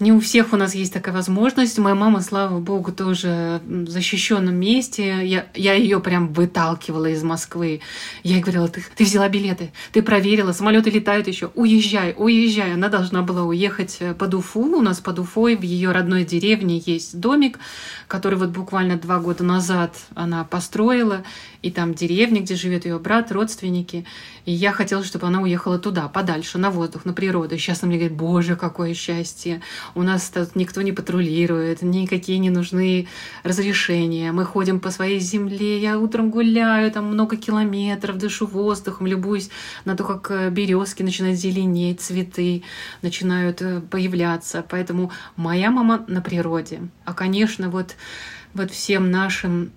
Не 0.00 0.10
у 0.10 0.18
всех 0.18 0.52
у 0.52 0.56
нас 0.56 0.74
есть 0.74 0.92
такая 0.92 1.14
возможность. 1.14 1.78
Моя 1.78 1.94
мама, 1.94 2.20
слава 2.20 2.58
богу, 2.58 2.90
тоже 2.90 3.60
в 3.64 3.88
защищенном 3.88 4.54
месте. 4.54 5.24
Я, 5.24 5.46
я 5.54 5.74
ее 5.74 6.00
прям 6.00 6.32
выталкивала 6.32 7.06
из 7.06 7.22
Москвы. 7.22 7.80
Я 8.24 8.34
ей 8.34 8.42
говорила, 8.42 8.66
ты, 8.66 8.84
ты 8.96 9.04
взяла 9.04 9.28
билеты, 9.28 9.72
ты 9.92 10.02
проверила, 10.02 10.50
самолеты 10.50 10.90
летают 10.90 11.28
еще, 11.28 11.52
уезжай, 11.54 12.12
уезжай. 12.16 12.74
Она 12.74 12.88
должна 12.88 13.22
была 13.22 13.44
уехать 13.44 13.98
э, 14.00 14.14
под 14.14 14.34
Уфу. 14.34 14.62
У 14.62 14.82
нас 14.82 14.98
под 14.98 15.20
Уфой 15.20 15.54
в 15.54 15.62
ее 15.62 15.92
родной 15.92 16.24
деревне 16.24 16.82
есть 16.84 17.20
домик, 17.20 17.60
который 18.08 18.36
вот 18.36 18.48
буквально 18.48 18.96
два 18.96 19.20
года 19.20 19.44
назад 19.44 19.96
она 20.16 20.42
построила 20.42 21.22
и 21.62 21.70
там 21.70 21.94
деревня, 21.94 22.40
где 22.40 22.56
живет 22.56 22.84
ее 22.84 22.98
брат, 22.98 23.30
родственники. 23.30 24.04
И 24.44 24.52
я 24.52 24.72
хотела, 24.72 25.02
чтобы 25.02 25.26
она 25.26 25.40
уехала 25.40 25.78
туда, 25.78 26.08
подальше, 26.08 26.58
на 26.58 26.70
воздух, 26.70 27.04
на 27.04 27.12
природу. 27.14 27.54
И 27.54 27.58
сейчас 27.58 27.82
она 27.82 27.90
мне 27.90 27.98
говорит, 27.98 28.16
боже, 28.16 28.56
какое 28.56 28.92
счастье. 28.94 29.62
У 29.94 30.02
нас 30.02 30.28
тут 30.28 30.54
никто 30.54 30.82
не 30.82 30.92
патрулирует, 30.92 31.82
никакие 31.82 32.38
не 32.38 32.50
нужны 32.50 33.08
разрешения. 33.42 34.32
Мы 34.32 34.44
ходим 34.44 34.80
по 34.80 34.90
своей 34.90 35.18
земле, 35.18 35.78
я 35.78 35.98
утром 35.98 36.30
гуляю, 36.30 36.90
там 36.90 37.06
много 37.06 37.36
километров, 37.36 38.18
дышу 38.18 38.46
воздухом, 38.46 39.06
любуюсь 39.06 39.48
на 39.84 39.96
то, 39.96 40.04
как 40.04 40.30
э, 40.30 40.50
березки 40.50 41.02
начинают 41.02 41.38
зеленеть, 41.38 42.02
цветы 42.02 42.62
начинают 43.00 43.62
э, 43.62 43.80
появляться. 43.80 44.64
Поэтому 44.68 45.10
моя 45.36 45.70
мама 45.70 46.04
на 46.06 46.20
природе. 46.20 46.82
А, 47.04 47.14
конечно, 47.14 47.70
вот, 47.70 47.96
вот 48.52 48.70
всем 48.70 49.10
нашим 49.10 49.72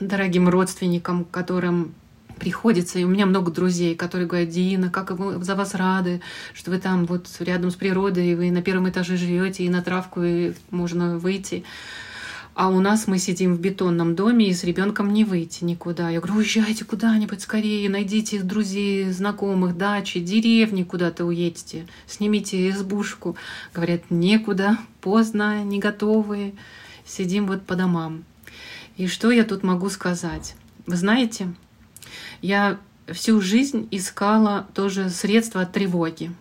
дорогим 0.00 0.48
родственникам, 0.48 1.24
которым 1.24 1.94
приходится, 2.38 2.98
и 2.98 3.04
у 3.04 3.08
меня 3.08 3.26
много 3.26 3.50
друзей, 3.50 3.94
которые 3.94 4.26
говорят, 4.26 4.48
Дина, 4.48 4.90
как 4.90 5.10
мы 5.18 5.42
за 5.44 5.54
вас 5.54 5.74
рады, 5.74 6.20
что 6.54 6.70
вы 6.70 6.78
там 6.78 7.06
вот 7.06 7.28
рядом 7.40 7.70
с 7.70 7.74
природой, 7.74 8.28
и 8.28 8.34
вы 8.34 8.50
на 8.50 8.62
первом 8.62 8.88
этаже 8.88 9.16
живете, 9.16 9.64
и 9.64 9.68
на 9.68 9.82
травку 9.82 10.22
и 10.22 10.52
можно 10.70 11.18
выйти. 11.18 11.64
А 12.54 12.70
у 12.70 12.80
нас 12.80 13.06
мы 13.06 13.18
сидим 13.18 13.54
в 13.54 13.60
бетонном 13.60 14.16
доме, 14.16 14.48
и 14.48 14.52
с 14.52 14.64
ребенком 14.64 15.12
не 15.12 15.24
выйти 15.24 15.62
никуда. 15.62 16.10
Я 16.10 16.18
говорю, 16.18 16.38
уезжайте 16.38 16.84
куда-нибудь 16.84 17.40
скорее, 17.40 17.88
найдите 17.88 18.42
друзей, 18.42 19.12
знакомых, 19.12 19.76
дачи, 19.76 20.18
деревни 20.18 20.82
куда-то 20.82 21.24
уедете, 21.24 21.86
снимите 22.08 22.70
избушку. 22.70 23.36
Говорят, 23.72 24.10
некуда, 24.10 24.76
поздно, 25.00 25.62
не 25.62 25.78
готовы, 25.78 26.54
сидим 27.06 27.46
вот 27.46 27.62
по 27.62 27.76
домам. 27.76 28.24
И 28.96 29.06
что 29.06 29.30
я 29.30 29.44
тут 29.44 29.62
могу 29.62 29.88
сказать? 29.88 30.56
Вы 30.84 30.96
знаете, 30.96 31.54
я 32.42 32.78
всю 33.12 33.40
жизнь 33.40 33.88
искала 33.90 34.66
тоже 34.74 35.10
средства 35.10 35.62
от 35.62 35.72
тревоги, 35.72 36.32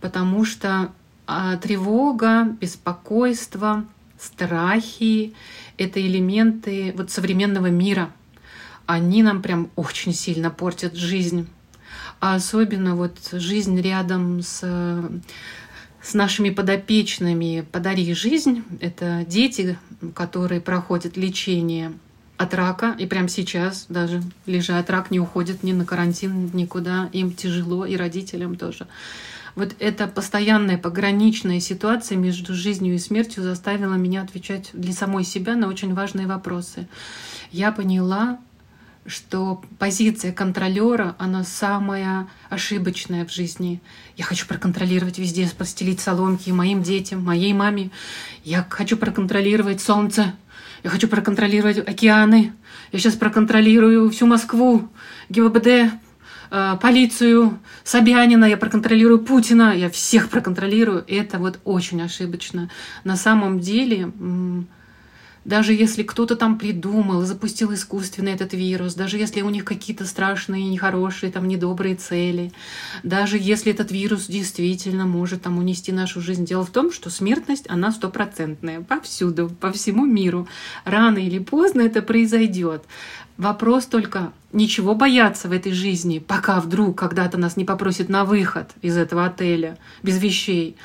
потому 0.00 0.44
что 0.44 0.92
а, 1.26 1.56
тревога, 1.56 2.44
беспокойство, 2.60 3.84
страхи— 4.18 5.34
это 5.78 6.00
элементы 6.00 6.92
вот 6.96 7.10
современного 7.10 7.66
мира. 7.66 8.10
Они 8.86 9.22
нам 9.22 9.42
прям 9.42 9.70
очень 9.76 10.12
сильно 10.12 10.50
портят 10.50 10.94
жизнь. 10.94 11.48
А 12.20 12.34
особенно 12.34 12.94
вот 12.94 13.18
жизнь 13.32 13.80
рядом 13.80 14.42
с 14.42 14.62
с 16.02 16.14
нашими 16.14 16.50
подопечными 16.50 17.64
«Подари 17.70 18.12
жизнь». 18.12 18.64
Это 18.80 19.24
дети, 19.26 19.78
которые 20.14 20.60
проходят 20.60 21.16
лечение 21.16 21.92
от 22.42 22.54
рака, 22.54 22.94
и 22.98 23.06
прямо 23.06 23.28
сейчас 23.28 23.86
даже 23.88 24.22
лежат, 24.46 24.90
рак 24.90 25.10
не 25.10 25.20
уходит 25.20 25.62
ни 25.62 25.72
на 25.72 25.84
карантин, 25.84 26.50
никуда, 26.52 27.08
им 27.12 27.32
тяжело, 27.32 27.86
и 27.86 27.96
родителям 27.96 28.56
тоже. 28.56 28.86
Вот 29.54 29.74
эта 29.80 30.06
постоянная 30.06 30.78
пограничная 30.78 31.60
ситуация 31.60 32.16
между 32.16 32.54
жизнью 32.54 32.94
и 32.94 32.98
смертью 32.98 33.42
заставила 33.42 33.94
меня 33.94 34.22
отвечать 34.22 34.70
для 34.72 34.92
самой 34.92 35.24
себя 35.24 35.56
на 35.56 35.68
очень 35.68 35.94
важные 35.94 36.26
вопросы. 36.26 36.88
Я 37.50 37.70
поняла, 37.70 38.38
что 39.04 39.62
позиция 39.78 40.32
контролера, 40.32 41.16
она 41.18 41.44
самая 41.44 42.28
ошибочная 42.48 43.26
в 43.26 43.32
жизни. 43.32 43.80
Я 44.16 44.24
хочу 44.24 44.46
проконтролировать 44.46 45.18
везде, 45.18 45.50
постелить 45.56 46.00
соломки 46.00 46.50
моим 46.50 46.82
детям, 46.82 47.22
моей 47.22 47.52
маме. 47.52 47.90
Я 48.44 48.66
хочу 48.70 48.96
проконтролировать 48.96 49.80
солнце. 49.80 50.34
Я 50.82 50.90
хочу 50.90 51.08
проконтролировать 51.08 51.78
океаны. 51.78 52.52
Я 52.90 52.98
сейчас 52.98 53.14
проконтролирую 53.14 54.10
всю 54.10 54.26
Москву, 54.26 54.88
ГИБДД, 55.28 55.66
э, 56.50 56.76
полицию, 56.80 57.58
Собянина, 57.84 58.46
я 58.46 58.56
проконтролирую 58.56 59.20
Путина, 59.20 59.74
я 59.76 59.88
всех 59.88 60.28
проконтролирую. 60.28 61.04
Это 61.06 61.38
вот 61.38 61.60
очень 61.64 62.02
ошибочно. 62.02 62.68
На 63.04 63.16
самом 63.16 63.60
деле 63.60 64.12
даже 65.44 65.72
если 65.72 66.02
кто-то 66.02 66.36
там 66.36 66.58
придумал, 66.58 67.22
запустил 67.22 67.74
искусственно 67.74 68.28
этот 68.28 68.52
вирус, 68.52 68.94
даже 68.94 69.18
если 69.18 69.42
у 69.42 69.50
них 69.50 69.64
какие-то 69.64 70.06
страшные, 70.06 70.68
нехорошие, 70.68 71.32
там, 71.32 71.48
недобрые 71.48 71.96
цели, 71.96 72.52
даже 73.02 73.38
если 73.38 73.72
этот 73.72 73.90
вирус 73.90 74.26
действительно 74.26 75.06
может 75.06 75.42
там 75.42 75.58
унести 75.58 75.90
нашу 75.90 76.20
жизнь. 76.20 76.44
Дело 76.44 76.64
в 76.64 76.70
том, 76.70 76.92
что 76.92 77.10
смертность, 77.10 77.64
она 77.68 77.90
стопроцентная 77.90 78.80
повсюду, 78.80 79.50
по 79.60 79.72
всему 79.72 80.06
миру. 80.06 80.46
Рано 80.84 81.18
или 81.18 81.38
поздно 81.38 81.82
это 81.82 82.02
произойдет. 82.02 82.84
Вопрос 83.36 83.86
только, 83.86 84.32
ничего 84.52 84.94
бояться 84.94 85.48
в 85.48 85.52
этой 85.52 85.72
жизни, 85.72 86.18
пока 86.20 86.60
вдруг 86.60 86.98
когда-то 86.98 87.38
нас 87.38 87.56
не 87.56 87.64
попросят 87.64 88.08
на 88.08 88.24
выход 88.24 88.70
из 88.82 88.96
этого 88.96 89.24
отеля 89.24 89.78
без 90.02 90.22
вещей 90.22 90.76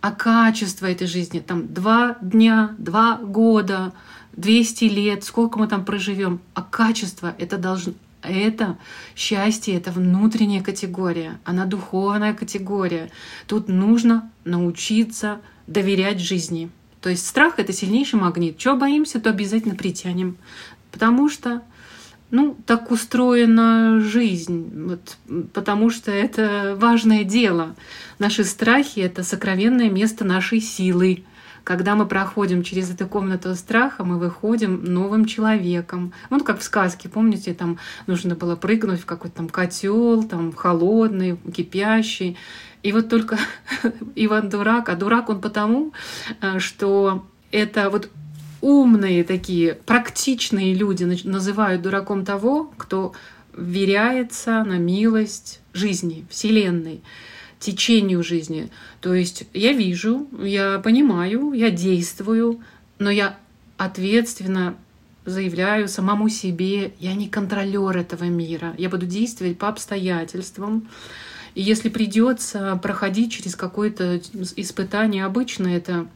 а 0.00 0.12
качество 0.12 0.86
этой 0.86 1.06
жизни, 1.06 1.40
там 1.40 1.72
два 1.72 2.16
дня, 2.20 2.74
два 2.78 3.16
года, 3.16 3.92
200 4.32 4.84
лет, 4.84 5.24
сколько 5.24 5.58
мы 5.58 5.66
там 5.66 5.84
проживем, 5.84 6.40
а 6.54 6.62
качество 6.62 7.34
это 7.38 7.58
должно 7.58 7.94
это 8.22 8.76
счастье, 9.16 9.74
это 9.76 9.90
внутренняя 9.92 10.62
категория, 10.62 11.38
она 11.44 11.64
духовная 11.64 12.34
категория. 12.34 13.10
Тут 13.46 13.68
нужно 13.68 14.30
научиться 14.44 15.40
доверять 15.66 16.20
жизни. 16.20 16.70
То 17.00 17.08
есть 17.08 17.26
страх— 17.26 17.54
это 17.58 17.72
сильнейший 17.72 18.18
магнит. 18.18 18.58
Чего 18.58 18.76
боимся, 18.76 19.20
то 19.20 19.30
обязательно 19.30 19.74
притянем. 19.74 20.36
Потому 20.92 21.30
что 21.30 21.62
ну, 22.30 22.56
так 22.66 22.90
устроена 22.90 24.00
жизнь, 24.00 24.88
вот, 24.88 25.16
потому 25.52 25.90
что 25.90 26.10
это 26.10 26.76
важное 26.78 27.24
дело. 27.24 27.74
Наши 28.18 28.44
страхи— 28.44 29.00
это 29.00 29.22
сокровенное 29.22 29.90
место 29.90 30.24
нашей 30.24 30.60
силы. 30.60 31.24
Когда 31.64 31.94
мы 31.94 32.06
проходим 32.06 32.62
через 32.62 32.90
эту 32.90 33.06
комнату 33.06 33.54
страха, 33.54 34.04
мы 34.04 34.18
выходим 34.18 34.82
новым 34.82 35.24
человеком. 35.26 36.12
Вот 36.30 36.42
как 36.42 36.60
в 36.60 36.62
сказке, 36.62 37.08
помните, 37.08 37.52
там 37.52 37.78
нужно 38.06 38.34
было 38.34 38.56
прыгнуть 38.56 39.00
в 39.00 39.06
какой-то 39.06 39.36
там 39.36 39.48
котел, 39.48 40.22
там 40.22 40.52
холодный, 40.52 41.36
кипящий. 41.54 42.36
И 42.82 42.92
вот 42.92 43.08
только 43.08 43.38
Иван 44.14 44.48
дурак, 44.48 44.88
а 44.88 44.94
дурак 44.94 45.28
он 45.28 45.40
потому, 45.40 45.92
э, 46.40 46.58
что 46.60 47.26
это 47.52 47.90
вот 47.90 48.08
умные 48.60 49.24
такие, 49.24 49.74
практичные 49.74 50.74
люди 50.74 51.04
называют 51.04 51.82
дураком 51.82 52.24
того, 52.24 52.72
кто 52.76 53.12
веряется 53.56 54.62
на 54.64 54.78
милость 54.78 55.60
жизни, 55.72 56.26
Вселенной, 56.30 57.00
течению 57.58 58.22
жизни. 58.22 58.70
То 59.00 59.14
есть 59.14 59.44
я 59.52 59.72
вижу, 59.72 60.28
я 60.42 60.78
понимаю, 60.78 61.52
я 61.52 61.70
действую, 61.70 62.60
но 62.98 63.10
я 63.10 63.36
ответственно 63.76 64.76
заявляю 65.24 65.88
самому 65.88 66.28
себе, 66.28 66.92
я 66.98 67.14
не 67.14 67.28
контролер 67.28 67.96
этого 67.96 68.24
мира, 68.24 68.74
я 68.78 68.88
буду 68.88 69.06
действовать 69.06 69.58
по 69.58 69.68
обстоятельствам. 69.68 70.88
И 71.54 71.62
если 71.62 71.88
придется 71.88 72.78
проходить 72.82 73.32
через 73.32 73.56
какое-то 73.56 74.20
испытание, 74.56 75.24
обычно 75.24 75.66
это 75.66 76.06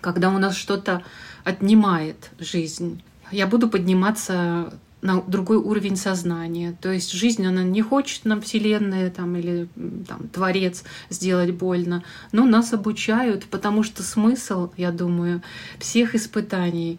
когда 0.00 0.30
у 0.30 0.38
нас 0.38 0.56
что-то 0.56 1.02
отнимает 1.46 2.32
жизнь. 2.40 3.00
Я 3.30 3.46
буду 3.46 3.68
подниматься 3.68 4.74
на 5.00 5.22
другой 5.22 5.58
уровень 5.58 5.96
сознания. 5.96 6.76
То 6.80 6.90
есть 6.90 7.12
жизнь, 7.12 7.46
она 7.46 7.62
не 7.62 7.82
хочет 7.82 8.24
нам 8.24 8.40
Вселенная 8.40 9.10
там, 9.10 9.36
или 9.36 9.68
там, 10.08 10.26
Творец 10.28 10.82
сделать 11.08 11.52
больно, 11.52 12.02
но 12.32 12.44
нас 12.44 12.72
обучают, 12.72 13.44
потому 13.44 13.84
что 13.84 14.02
смысл, 14.02 14.72
я 14.76 14.90
думаю, 14.90 15.40
всех 15.78 16.16
испытаний, 16.16 16.98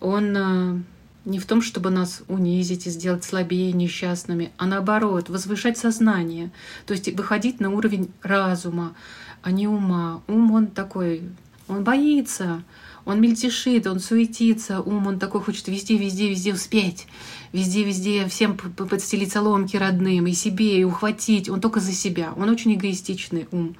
он 0.00 0.36
э, 0.36 0.78
не 1.24 1.38
в 1.38 1.46
том, 1.46 1.62
чтобы 1.62 1.88
нас 1.88 2.22
унизить 2.28 2.86
и 2.86 2.90
сделать 2.90 3.24
слабее, 3.24 3.72
несчастными, 3.72 4.50
а 4.58 4.66
наоборот, 4.66 5.30
возвышать 5.30 5.78
сознание, 5.78 6.50
то 6.84 6.92
есть 6.92 7.10
выходить 7.16 7.60
на 7.60 7.70
уровень 7.70 8.10
разума, 8.22 8.94
а 9.40 9.52
не 9.52 9.66
ума. 9.66 10.20
Ум, 10.28 10.52
он 10.52 10.66
такой, 10.66 11.22
он 11.68 11.82
боится, 11.82 12.62
он 13.06 13.20
мельтешит, 13.20 13.86
он 13.86 14.00
суетится, 14.00 14.80
ум, 14.80 15.06
он 15.06 15.18
такой 15.20 15.40
хочет 15.40 15.68
везде, 15.68 15.96
везде, 15.96 16.28
везде 16.28 16.52
успеть, 16.52 17.06
везде, 17.52 17.84
везде 17.84 18.26
всем 18.26 18.56
подстелить 18.56 19.32
соломки 19.32 19.76
родным, 19.76 20.26
и 20.26 20.32
себе, 20.32 20.80
и 20.80 20.84
ухватить. 20.84 21.48
Он 21.48 21.60
только 21.60 21.78
за 21.78 21.92
себя. 21.92 22.34
Он 22.36 22.50
очень 22.50 22.74
эгоистичный 22.74 23.46
ум. 23.52 23.76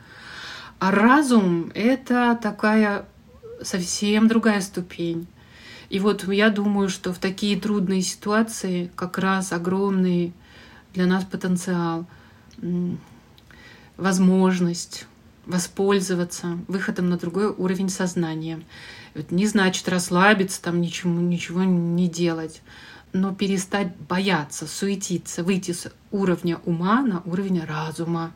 А 0.79 0.93
разум— 0.93 1.73
это 1.75 2.39
такая 2.41 3.09
совсем 3.63 4.29
другая 4.29 4.61
ступень. 4.61 5.27
И 5.91 5.99
вот 5.99 6.27
я 6.33 6.51
думаю, 6.51 6.89
что 6.89 7.13
в 7.13 7.19
такие 7.19 7.59
трудные 7.59 8.03
ситуации 8.03 8.93
как 8.95 9.19
раз 9.19 9.53
огромный 9.53 10.33
для 10.95 11.07
нас 11.07 11.25
потенциал, 11.25 12.07
возможность 13.97 15.07
воспользоваться 15.47 16.59
выходом 16.69 17.09
на 17.09 17.17
другой 17.17 17.49
уровень 17.49 17.89
сознания. 17.89 18.61
Это 19.17 19.35
не 19.35 19.47
значит 19.47 19.89
расслабиться, 19.89 20.61
там 20.61 20.81
ничего, 20.81 21.11
ничего 21.11 21.65
не 21.65 22.09
делать, 22.09 22.63
но 23.13 23.35
перестать 23.35 23.97
бояться, 23.97 24.67
суетиться, 24.67 25.43
выйти 25.43 25.73
с 25.73 25.91
уровня 26.11 26.59
ума 26.67 27.03
на 27.03 27.23
уровень 27.25 27.65
разума. 27.65 28.33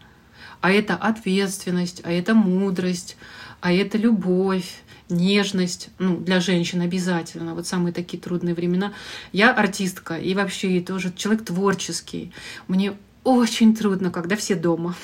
А 0.63 0.71
это 0.71 0.95
ответственность, 0.95 2.01
а 2.05 2.11
это 2.11 2.35
мудрость, 2.35 3.17
а 3.61 3.73
это 3.73 3.99
любовь, 3.99 4.83
нежность, 5.11 5.91
ну, 5.99 6.17
для 6.17 6.41
женщин 6.41 6.81
обязательно, 6.81 7.55
вот 7.55 7.67
самые 7.67 7.93
такие 7.93 8.19
трудные 8.19 8.55
времена. 8.55 8.93
Я 9.33 9.53
артистка 9.53 10.17
и 10.17 10.35
вообще 10.35 10.81
тоже 10.81 11.13
человек 11.15 11.45
творческий. 11.45 12.33
Мне 12.69 12.95
очень 13.23 13.77
трудно, 13.77 14.11
когда 14.11 14.37
все 14.37 14.55
дома. 14.55 14.95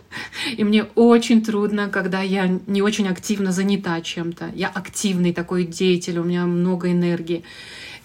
И 0.56 0.64
мне 0.64 0.84
очень 0.94 1.42
трудно, 1.42 1.88
когда 1.88 2.20
я 2.20 2.58
не 2.66 2.82
очень 2.82 3.08
активно 3.08 3.52
занята 3.52 4.00
чем-то. 4.00 4.50
Я 4.54 4.68
активный 4.68 5.32
такой 5.32 5.64
деятель, 5.64 6.18
у 6.18 6.24
меня 6.24 6.46
много 6.46 6.90
энергии. 6.90 7.44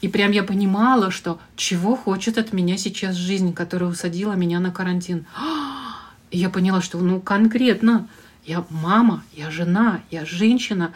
И 0.01 0.07
прям 0.07 0.31
я 0.31 0.43
понимала, 0.43 1.09
что 1.11 1.39
чего 1.55 1.95
хочет 1.95 2.37
от 2.37 2.53
меня 2.53 2.77
сейчас 2.77 3.15
жизнь, 3.15 3.53
которая 3.53 3.89
усадила 3.89 4.33
меня 4.33 4.59
на 4.59 4.71
карантин. 4.71 5.25
И 6.31 6.37
я 6.37 6.49
поняла, 6.49 6.81
что 6.81 6.99
ну 6.99 7.21
конкретно 7.21 8.07
я 8.45 8.65
мама, 8.69 9.23
я 9.33 9.51
жена, 9.51 10.01
я 10.09 10.25
женщина, 10.25 10.93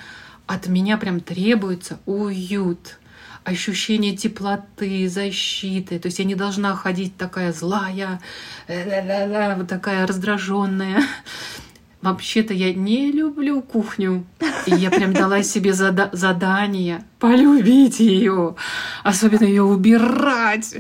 от 0.48 0.68
меня 0.68 0.98
прям 0.98 1.20
требуется 1.20 2.00
уют, 2.06 2.98
ощущение 3.44 4.16
теплоты, 4.16 5.10
защиты. 5.10 6.00
То 6.00 6.08
есть 6.08 6.20
я 6.20 6.26
не 6.26 6.36
должна 6.36 6.76
ходить 6.76 7.18
такая 7.18 7.54
злая, 7.54 8.22
вот 8.68 9.68
такая 9.68 10.06
раздраженная. 10.08 11.04
Вообще-то 12.02 12.54
я 12.56 12.74
не 12.74 13.12
люблю 13.12 13.62
кухню. 13.62 14.26
И 14.66 14.74
я 14.74 14.90
прям 14.90 15.14
дала 15.14 15.44
себе 15.44 15.72
зада- 15.74 16.10
задание 16.14 17.04
полюбить 17.20 18.00
ее, 18.00 18.56
особенно 19.04 19.44
ее 19.44 19.62
убирать. 19.62 20.76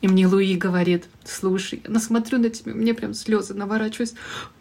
И 0.00 0.08
мне 0.08 0.28
Луи 0.28 0.56
говорит, 0.56 1.06
слушай, 1.24 1.82
я 1.84 1.90
насмотрю 1.90 2.38
на 2.38 2.48
тебя, 2.48 2.74
мне 2.74 2.94
прям 2.94 3.12
слезы 3.12 3.54
наворачиваются. 3.54 4.14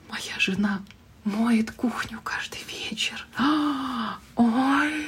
Моя 0.09 0.39
жена 0.39 0.81
моет 1.23 1.71
кухню 1.71 2.19
каждый 2.23 2.59
вечер. 2.67 3.27
Ой, 4.35 5.05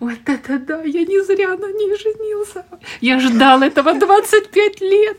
вот 0.00 0.18
это 0.26 0.58
да, 0.58 0.82
я 0.82 1.04
не 1.04 1.22
зря 1.24 1.56
на 1.56 1.72
ней 1.72 1.96
женился. 1.96 2.64
Я 3.00 3.20
ждал 3.20 3.62
этого 3.62 3.94
25 3.94 4.80
лет. 4.80 5.18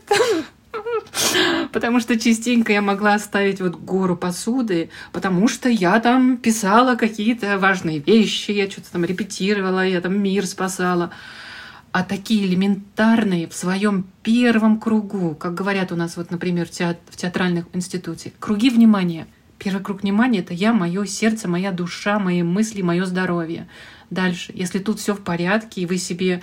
Потому 1.72 2.00
что 2.00 2.18
частенько 2.18 2.72
я 2.72 2.82
могла 2.82 3.14
оставить 3.14 3.60
вот 3.60 3.76
гору 3.76 4.16
посуды, 4.16 4.90
потому 5.12 5.48
что 5.48 5.68
я 5.68 5.98
там 6.00 6.36
писала 6.36 6.96
какие-то 6.96 7.58
важные 7.58 7.98
вещи, 7.98 8.50
я 8.50 8.70
что-то 8.70 8.92
там 8.92 9.04
репетировала, 9.04 9.86
я 9.86 10.00
там 10.00 10.20
мир 10.20 10.46
спасала. 10.46 11.12
А 11.92 12.04
такие 12.04 12.46
элементарные 12.46 13.48
в 13.48 13.54
своем 13.54 14.06
первом 14.22 14.78
кругу, 14.78 15.34
как 15.34 15.54
говорят 15.54 15.92
у 15.92 15.96
нас, 15.96 16.18
вот, 16.18 16.30
например, 16.30 16.66
в, 16.66 16.70
теат 16.70 16.98
в 17.08 17.16
театральных 17.16 17.66
институте, 17.72 18.32
круги 18.38 18.68
внимания. 18.68 19.26
Первый 19.58 19.82
круг 19.82 20.02
внимания— 20.02 20.38
это 20.40 20.52
я, 20.52 20.74
мое 20.74 21.06
сердце, 21.06 21.48
моя 21.48 21.72
душа, 21.72 22.18
мои 22.18 22.42
мысли, 22.42 22.82
мое 22.82 23.06
здоровье. 23.06 23.66
Дальше, 24.10 24.52
если 24.54 24.78
тут 24.78 25.00
все 25.00 25.14
в 25.14 25.22
порядке, 25.22 25.80
и 25.80 25.86
вы 25.86 25.98
себе 25.98 26.42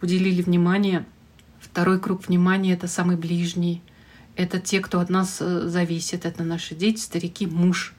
уделили 0.00 0.42
внимание, 0.42 1.04
второй 1.60 2.00
круг 2.00 2.26
внимания— 2.28 2.72
это 2.74 2.86
самый 2.86 3.16
ближний. 3.16 3.82
Это 4.36 4.58
те, 4.58 4.80
кто 4.80 5.00
от 5.00 5.10
нас 5.10 5.38
э, 5.40 5.68
зависит. 5.68 6.24
Это 6.24 6.44
наши 6.44 6.74
дети, 6.74 7.00
старики, 7.00 7.46
муж. 7.46 7.94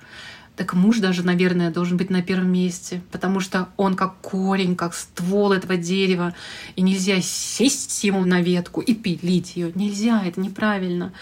Так 0.62 0.76
муж 0.76 1.00
даже, 1.00 1.24
наверное, 1.24 1.72
должен 1.72 1.98
быть 1.98 2.12
на 2.12 2.22
первом 2.22 2.52
месте, 2.52 3.02
потому 3.12 3.40
что 3.40 3.70
он 3.78 3.96
как 3.96 4.18
корень, 4.22 4.76
как 4.76 4.94
ствол 4.94 5.54
этого 5.54 5.76
дерева, 5.76 6.36
и 6.76 6.84
нельзя 6.84 7.20
сесть 7.20 8.04
ему 8.04 8.24
на 8.26 8.42
ветку 8.42 8.80
и 8.80 8.94
пилить 8.94 9.56
ее. 9.56 9.72
Нельзя, 9.74 10.22
это 10.24 10.40
неправильно. 10.40 11.14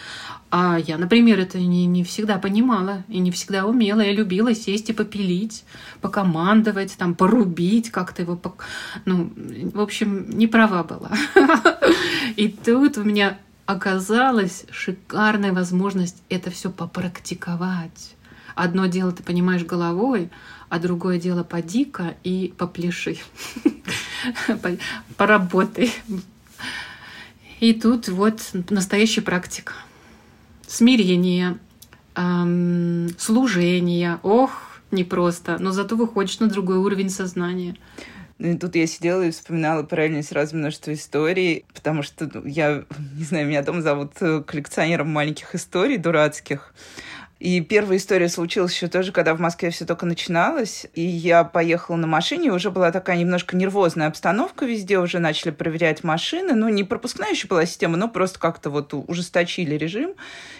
А 0.51 0.77
я, 0.77 0.97
например, 0.97 1.39
это 1.39 1.57
не, 1.57 1.85
не 1.85 2.03
всегда 2.03 2.37
понимала 2.37 3.05
и 3.07 3.19
не 3.19 3.31
всегда 3.31 3.65
умела. 3.65 4.01
Я 4.01 4.11
любила 4.11 4.53
сесть 4.53 4.89
и 4.89 4.93
попилить, 4.93 5.63
покомандовать, 6.01 6.97
там, 6.97 7.15
порубить 7.15 7.91
как-то 7.91 8.23
его. 8.23 8.37
Ну, 9.05 9.31
в 9.73 9.79
общем, 9.79 10.29
не 10.31 10.47
права 10.47 10.83
была. 10.83 11.11
И 12.35 12.49
тут 12.49 12.97
у 12.97 13.05
меня 13.05 13.39
оказалась 13.65 14.65
шикарная 14.69 15.53
возможность 15.53 16.23
это 16.27 16.51
все 16.51 16.69
попрактиковать. 16.69 18.17
Одно 18.59 18.87
дело 18.87 19.13
ты 19.13 19.23
понимаешь 19.23 19.63
головой, 19.63 20.29
а 20.67 20.79
другое 20.79 21.17
дело 21.17 21.45
поди-ка 21.45 22.15
и 22.25 22.53
попляши. 22.57 23.15
Поработай. 25.15 25.93
И 27.61 27.71
тут 27.71 28.09
вот 28.09 28.41
настоящая 28.69 29.21
практика. 29.21 29.71
Смирение, 30.67 31.57
служение. 33.17 34.19
Ох, 34.23 34.51
непросто. 34.91 35.57
Но 35.57 35.71
зато 35.71 35.95
выходишь 35.95 36.41
на 36.41 36.47
другой 36.47 36.79
уровень 36.79 37.09
сознания. 37.09 37.77
Ну 38.39 38.49
и 38.49 38.57
тут 38.57 38.75
я 38.75 38.87
сидела 38.87 39.21
и 39.21 39.31
вспоминала 39.31 39.83
параллельно 39.83 40.21
сразу 40.21 40.57
множество 40.57 40.93
историй, 40.93 41.63
потому 41.73 42.03
что 42.03 42.29
ну, 42.33 42.45
я, 42.45 42.83
не 43.15 43.23
знаю, 43.23 43.47
меня 43.47 43.63
дома 43.63 43.81
зовут 43.81 44.13
э, 44.19 44.41
коллекционером 44.45 45.09
маленьких 45.09 45.55
историй 45.55 45.97
дурацких. 45.97 46.73
И 47.39 47.61
первая 47.61 47.97
история 47.97 48.27
случилась 48.27 48.73
еще 48.73 48.89
тоже, 48.89 49.13
когда 49.13 49.33
в 49.33 49.39
Москве 49.39 49.69
все 49.69 49.85
только 49.85 50.05
начиналось. 50.05 50.85
И 50.93 51.01
я 51.01 51.45
поехала 51.45 51.95
на 51.95 52.05
машине, 52.05 52.51
уже 52.51 52.69
была 52.69 52.91
такая 52.91 53.15
немножко 53.17 53.55
нервозная 53.55 54.07
обстановка 54.07 54.65
везде, 54.65 54.99
уже 54.99 55.19
начали 55.19 55.51
проверять 55.51 56.03
машины. 56.03 56.53
Ну, 56.53 56.67
не 56.67 56.83
пропускная 56.83 57.29
еще 57.29 57.47
была 57.47 57.65
система, 57.65 57.95
но 57.95 58.09
просто 58.09 58.39
как-то 58.39 58.69
вот 58.69 58.93
ужесточили 58.93 59.75
режим. 59.75 60.15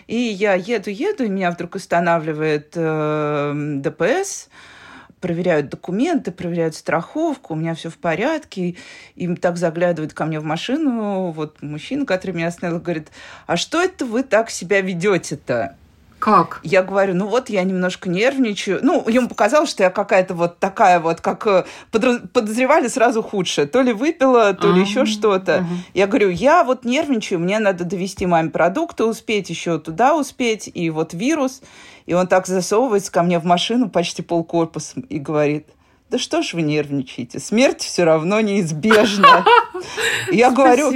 И 0.08 0.16
я 0.16 0.54
еду-еду, 0.54 1.26
и 1.26 1.30
меня 1.30 1.52
вдруг 1.52 1.76
останавливает 1.76 2.72
э, 2.76 3.54
ДПС, 3.84 4.48
проверяют 5.20 5.68
документы, 5.68 6.32
проверяют 6.32 6.76
страховку, 6.76 7.56
у 7.56 7.58
меня 7.58 7.76
все 7.76 7.90
в 7.90 7.98
порядке. 7.98 8.78
Им 9.18 9.36
так 9.36 9.58
заглядывают 9.58 10.14
ко 10.14 10.24
мне 10.24 10.40
в 10.40 10.46
машину, 10.46 11.32
вот 11.32 11.62
мужчина, 11.62 12.06
который 12.06 12.32
меня 12.32 12.48
остановил, 12.48 12.80
говорит, 12.80 13.10
а 13.48 13.58
что 13.58 13.82
это 13.82 14.06
вы 14.06 14.24
так 14.24 14.50
себя 14.50 14.80
ведете-то? 14.80 15.76
Как? 16.20 16.60
Я 16.64 16.84
говорю, 16.84 17.16
ну 17.16 17.28
вот 17.28 17.50
я 17.50 17.64
немножко 17.64 18.10
нервничаю. 18.10 18.80
Ну, 18.84 19.08
ему 19.08 19.30
показалось, 19.30 19.70
что 19.70 19.84
я 19.84 19.90
какая-то 19.90 20.34
вот 20.34 20.60
такая 20.60 21.00
вот, 21.00 21.22
как 21.22 21.48
э, 21.48 21.66
подозревали 21.92 22.88
сразу 22.88 23.24
худшее. 23.24 23.68
То 23.68 23.82
ли 23.82 23.94
выпила, 23.94 24.54
то 24.54 24.72
ли 24.72 24.82
еще 24.82 25.06
что-то. 25.06 25.66
Я 25.94 26.08
говорю, 26.08 26.30
я 26.30 26.64
вот 26.64 26.84
нервничаю, 26.84 27.40
мне 27.40 27.60
надо 27.60 27.86
довести 27.86 28.26
маме 28.26 28.50
продукты, 28.50 29.06
успеть 29.06 29.50
еще 29.50 29.80
туда 29.80 30.16
успеть, 30.16 30.70
и 30.74 30.90
вот 30.90 31.14
вирус. 31.14 31.62
И 32.06 32.14
он 32.14 32.28
так 32.28 32.48
засовывается 32.48 33.12
ко 33.12 33.24
мне 33.24 33.40
в 33.40 33.46
машину 33.46 33.90
почти 33.90 34.22
полкорпуса 34.22 35.00
и 35.10 35.20
говорит, 35.20 35.68
да 36.10 36.18
что 36.18 36.42
ж 36.42 36.54
вы 36.54 36.64
нервничаете, 36.64 37.40
смерть 37.40 37.82
все 37.82 38.04
равно 38.04 38.42
неизбежна. 38.42 39.46
Я 40.32 40.52
говорю, 40.52 40.92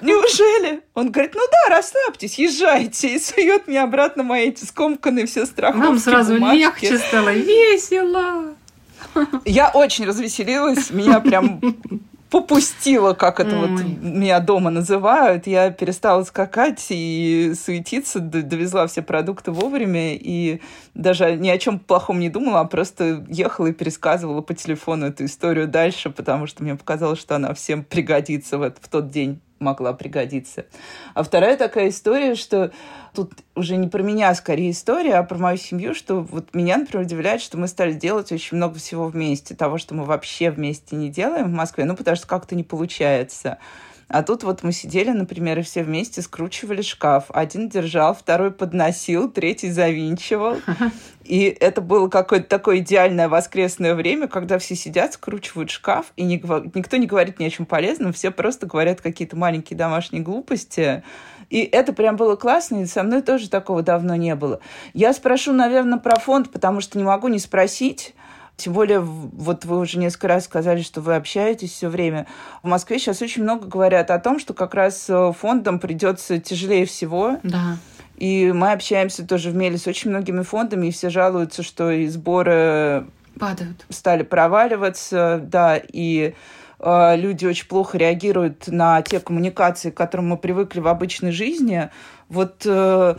неужели? 0.00 0.82
Он 0.94 1.10
говорит, 1.10 1.34
ну 1.34 1.42
да, 1.50 1.76
расслабьтесь, 1.76 2.38
езжайте. 2.38 3.14
И 3.14 3.18
сует 3.18 3.66
мне 3.66 3.80
обратно 3.82 4.22
мои 4.22 4.48
эти 4.48 4.64
скомканные 4.64 5.26
все 5.26 5.46
страховки 5.46 5.84
Нам 5.84 5.98
сразу 5.98 6.34
бумажки. 6.34 6.58
легче 6.84 6.98
стало, 6.98 7.32
весело. 7.32 8.54
Я 9.44 9.70
очень 9.70 10.06
развеселилась, 10.06 10.90
меня 10.90 11.20
прям 11.20 11.60
попустила, 12.32 13.12
как 13.12 13.40
это 13.40 13.54
Ой. 13.58 13.68
вот 13.68 13.82
меня 13.84 14.40
дома 14.40 14.70
называют. 14.70 15.46
Я 15.46 15.70
перестала 15.70 16.24
скакать 16.24 16.86
и 16.88 17.52
суетиться, 17.54 18.20
довезла 18.20 18.86
все 18.86 19.02
продукты 19.02 19.52
вовремя 19.52 20.14
и 20.14 20.62
даже 20.94 21.36
ни 21.36 21.50
о 21.50 21.58
чем 21.58 21.78
плохом 21.78 22.20
не 22.20 22.30
думала, 22.30 22.60
а 22.60 22.64
просто 22.64 23.22
ехала 23.28 23.66
и 23.66 23.72
пересказывала 23.72 24.40
по 24.40 24.54
телефону 24.54 25.08
эту 25.08 25.26
историю 25.26 25.68
дальше, 25.68 26.08
потому 26.08 26.46
что 26.46 26.62
мне 26.62 26.74
показалось, 26.74 27.20
что 27.20 27.36
она 27.36 27.52
всем 27.52 27.84
пригодится 27.84 28.56
в, 28.56 28.62
в 28.62 28.88
тот 28.88 29.10
день 29.10 29.38
могла 29.62 29.92
пригодиться. 29.92 30.66
А 31.14 31.22
вторая 31.22 31.56
такая 31.56 31.88
история, 31.88 32.34
что 32.34 32.72
тут 33.14 33.32
уже 33.54 33.76
не 33.76 33.88
про 33.88 34.02
меня 34.02 34.34
скорее 34.34 34.70
история, 34.70 35.14
а 35.14 35.22
про 35.22 35.38
мою 35.38 35.56
семью, 35.56 35.94
что 35.94 36.20
вот 36.20 36.54
меня, 36.54 36.76
например, 36.76 37.06
удивляет, 37.06 37.40
что 37.40 37.58
мы 37.58 37.68
стали 37.68 37.92
делать 37.92 38.32
очень 38.32 38.56
много 38.56 38.78
всего 38.78 39.06
вместе, 39.06 39.54
того, 39.54 39.78
что 39.78 39.94
мы 39.94 40.04
вообще 40.04 40.50
вместе 40.50 40.96
не 40.96 41.10
делаем 41.10 41.46
в 41.46 41.54
Москве, 41.54 41.84
ну, 41.84 41.96
потому 41.96 42.16
что 42.16 42.26
как-то 42.26 42.54
не 42.54 42.64
получается. 42.64 43.58
А 44.12 44.22
тут 44.22 44.42
вот 44.42 44.62
мы 44.62 44.72
сидели, 44.72 45.10
например, 45.10 45.58
и 45.58 45.62
все 45.62 45.82
вместе 45.82 46.20
скручивали 46.20 46.82
шкаф. 46.82 47.24
Один 47.30 47.70
держал, 47.70 48.14
второй 48.14 48.50
подносил, 48.50 49.30
третий 49.30 49.70
завинчивал. 49.70 50.58
И 51.24 51.44
это 51.44 51.80
было 51.80 52.08
какое-то 52.08 52.46
такое 52.46 52.78
идеальное 52.78 53.28
воскресное 53.28 53.94
время, 53.94 54.28
когда 54.28 54.58
все 54.58 54.74
сидят, 54.74 55.14
скручивают 55.14 55.70
шкаф, 55.70 56.06
и 56.16 56.24
никто 56.24 56.96
не 56.96 57.06
говорит 57.06 57.38
ни 57.38 57.44
о 57.44 57.50
чем 57.50 57.64
полезном, 57.64 58.12
все 58.12 58.32
просто 58.32 58.66
говорят 58.66 59.00
какие-то 59.00 59.36
маленькие 59.36 59.76
домашние 59.76 60.20
глупости. 60.20 61.04
И 61.48 61.60
это 61.60 61.92
прям 61.92 62.16
было 62.16 62.34
классно, 62.34 62.82
и 62.82 62.86
со 62.86 63.04
мной 63.04 63.22
тоже 63.22 63.48
такого 63.48 63.82
давно 63.82 64.16
не 64.16 64.34
было. 64.34 64.58
Я 64.94 65.12
спрошу, 65.12 65.52
наверное, 65.52 65.98
про 65.98 66.18
фонд, 66.18 66.50
потому 66.50 66.80
что 66.80 66.98
не 66.98 67.04
могу 67.04 67.28
не 67.28 67.38
спросить. 67.38 68.14
Тем 68.62 68.74
более, 68.74 69.00
вот 69.00 69.64
вы 69.64 69.80
уже 69.80 69.98
несколько 69.98 70.28
раз 70.28 70.44
сказали, 70.44 70.82
что 70.82 71.00
вы 71.00 71.16
общаетесь 71.16 71.72
все 71.72 71.88
время. 71.88 72.28
В 72.62 72.68
Москве 72.68 73.00
сейчас 73.00 73.20
очень 73.20 73.42
много 73.42 73.66
говорят 73.66 74.12
о 74.12 74.20
том, 74.20 74.38
что 74.38 74.54
как 74.54 74.74
раз 74.74 75.06
э, 75.08 75.32
фондам 75.36 75.80
придется 75.80 76.38
тяжелее 76.38 76.86
всего. 76.86 77.40
Да. 77.42 77.78
И 78.18 78.52
мы 78.52 78.70
общаемся 78.70 79.26
тоже 79.26 79.50
в 79.50 79.56
Меле 79.56 79.78
с 79.78 79.88
очень 79.88 80.10
многими 80.10 80.42
фондами, 80.42 80.86
и 80.86 80.90
все 80.92 81.10
жалуются, 81.10 81.64
что 81.64 81.90
и 81.90 82.06
сборы 82.06 83.08
падают, 83.36 83.84
стали 83.88 84.22
проваливаться, 84.22 85.40
да, 85.42 85.76
и 85.76 86.34
э, 86.78 87.16
люди 87.16 87.46
очень 87.46 87.66
плохо 87.66 87.98
реагируют 87.98 88.68
на 88.68 89.02
те 89.02 89.18
коммуникации, 89.18 89.90
к 89.90 89.96
которым 89.96 90.28
мы 90.28 90.36
привыкли 90.36 90.78
в 90.78 90.86
обычной 90.86 91.32
жизни. 91.32 91.90
Вот 92.28 92.62
э, 92.64 93.16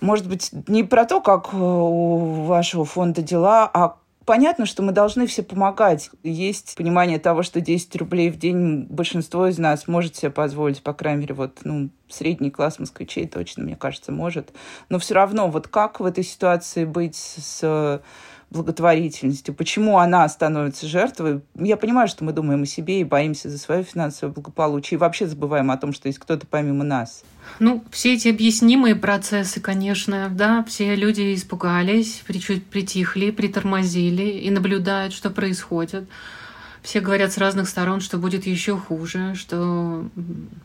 может 0.00 0.28
быть, 0.28 0.50
не 0.68 0.84
про 0.84 1.06
то, 1.06 1.22
как 1.22 1.54
у 1.54 2.44
вашего 2.44 2.84
фонда 2.84 3.22
дела, 3.22 3.70
а 3.72 3.96
понятно, 4.28 4.66
что 4.66 4.82
мы 4.82 4.92
должны 4.92 5.26
все 5.26 5.42
помогать. 5.42 6.10
Есть 6.22 6.74
понимание 6.76 7.18
того, 7.18 7.42
что 7.42 7.62
10 7.62 7.96
рублей 7.96 8.28
в 8.30 8.38
день 8.38 8.82
большинство 8.82 9.46
из 9.46 9.56
нас 9.56 9.88
может 9.88 10.16
себе 10.16 10.30
позволить, 10.30 10.82
по 10.82 10.92
крайней 10.92 11.22
мере, 11.22 11.34
вот, 11.34 11.60
ну, 11.64 11.88
средний 12.10 12.50
класс 12.50 12.78
москвичей 12.78 13.26
точно, 13.26 13.64
мне 13.64 13.74
кажется, 13.74 14.12
может. 14.12 14.52
Но 14.90 14.98
все 14.98 15.14
равно, 15.14 15.48
вот 15.48 15.68
как 15.68 15.98
в 16.00 16.04
этой 16.04 16.24
ситуации 16.24 16.84
быть 16.84 17.16
с 17.16 18.02
благотворительностью, 18.50 19.54
почему 19.54 19.98
она 19.98 20.26
становится 20.28 20.86
жертвой. 20.86 21.42
Я 21.54 21.76
понимаю, 21.76 22.08
что 22.08 22.24
мы 22.24 22.32
думаем 22.32 22.62
о 22.62 22.66
себе 22.66 23.00
и 23.00 23.04
боимся 23.04 23.50
за 23.50 23.58
свое 23.58 23.82
финансовое 23.82 24.32
благополучие, 24.32 24.96
и 24.96 25.00
вообще 25.00 25.26
забываем 25.26 25.70
о 25.70 25.76
том, 25.76 25.92
что 25.92 26.08
есть 26.08 26.18
кто-то 26.18 26.46
помимо 26.46 26.82
нас. 26.82 27.24
Ну, 27.60 27.84
все 27.90 28.14
эти 28.14 28.28
объяснимые 28.28 28.94
процессы, 28.94 29.60
конечно, 29.60 30.30
да, 30.30 30.64
все 30.64 30.94
люди 30.94 31.34
испугались, 31.34 32.22
чуть 32.40 32.64
притихли, 32.66 33.30
притормозили 33.30 34.22
и 34.22 34.50
наблюдают, 34.50 35.12
что 35.12 35.30
происходит. 35.30 36.08
Все 36.82 37.00
говорят 37.00 37.32
с 37.32 37.38
разных 37.38 37.68
сторон, 37.68 38.00
что 38.00 38.18
будет 38.18 38.46
еще 38.46 38.76
хуже, 38.76 39.34
что 39.34 40.06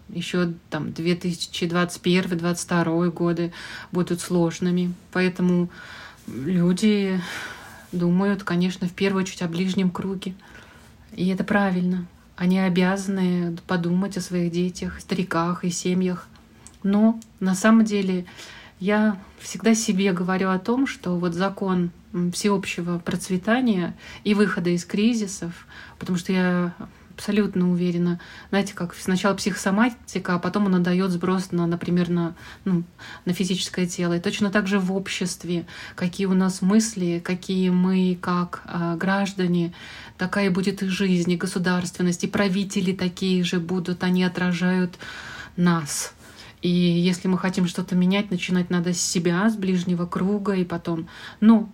еще 0.09 0.53
там 0.69 0.89
2021-2022 0.89 3.11
годы 3.11 3.51
будут 3.91 4.21
сложными. 4.21 4.93
Поэтому 5.11 5.69
люди 6.27 7.19
думают, 7.93 8.43
конечно, 8.43 8.87
в 8.87 8.91
первую 8.91 9.23
очередь 9.23 9.41
о 9.41 9.47
ближнем 9.47 9.89
круге. 9.89 10.33
И 11.15 11.29
это 11.29 11.43
правильно. 11.43 12.05
Они 12.35 12.59
обязаны 12.59 13.55
подумать 13.67 14.17
о 14.17 14.21
своих 14.21 14.51
детях, 14.51 14.99
стариках 14.99 15.63
и 15.63 15.69
семьях. 15.69 16.27
Но 16.81 17.19
на 17.39 17.55
самом 17.55 17.85
деле 17.85 18.25
я 18.79 19.17
всегда 19.39 19.75
себе 19.75 20.11
говорю 20.11 20.49
о 20.49 20.59
том, 20.59 20.87
что 20.87 21.17
вот 21.17 21.33
закон 21.33 21.91
всеобщего 22.33 22.99
процветания 22.99 23.95
и 24.23 24.33
выхода 24.33 24.71
из 24.71 24.83
кризисов, 24.85 25.67
потому 25.99 26.17
что 26.17 26.33
я 26.33 26.73
абсолютно 27.15 27.71
уверена. 27.71 28.19
Знаете, 28.49 28.73
как 28.73 28.95
сначала 28.95 29.35
психосоматика, 29.35 30.35
а 30.35 30.39
потом 30.39 30.67
она 30.67 30.79
дает 30.79 31.11
сброс, 31.11 31.51
на, 31.51 31.67
например, 31.67 32.09
на, 32.09 32.35
ну, 32.65 32.83
на 33.25 33.33
физическое 33.33 33.85
тело. 33.85 34.17
И 34.17 34.19
точно 34.19 34.49
так 34.49 34.67
же 34.67 34.79
в 34.79 34.91
обществе, 34.93 35.65
какие 35.95 36.27
у 36.27 36.33
нас 36.33 36.61
мысли, 36.61 37.21
какие 37.23 37.69
мы 37.69 38.17
как 38.19 38.63
э, 38.65 38.95
граждане, 38.97 39.73
такая 40.17 40.49
будет 40.51 40.83
и 40.83 40.87
жизнь, 40.87 41.31
и 41.31 41.37
государственность, 41.37 42.23
и 42.23 42.27
правители 42.27 42.93
такие 42.93 43.43
же 43.43 43.59
будут, 43.59 44.03
они 44.03 44.23
отражают 44.23 44.97
нас. 45.55 46.13
И 46.61 46.69
если 46.69 47.27
мы 47.27 47.37
хотим 47.37 47.67
что-то 47.67 47.95
менять, 47.95 48.31
начинать 48.31 48.69
надо 48.69 48.93
с 48.93 49.01
себя, 49.01 49.49
с 49.49 49.55
ближнего 49.55 50.05
круга, 50.05 50.53
и 50.53 50.63
потом, 50.63 51.09
ну, 51.41 51.69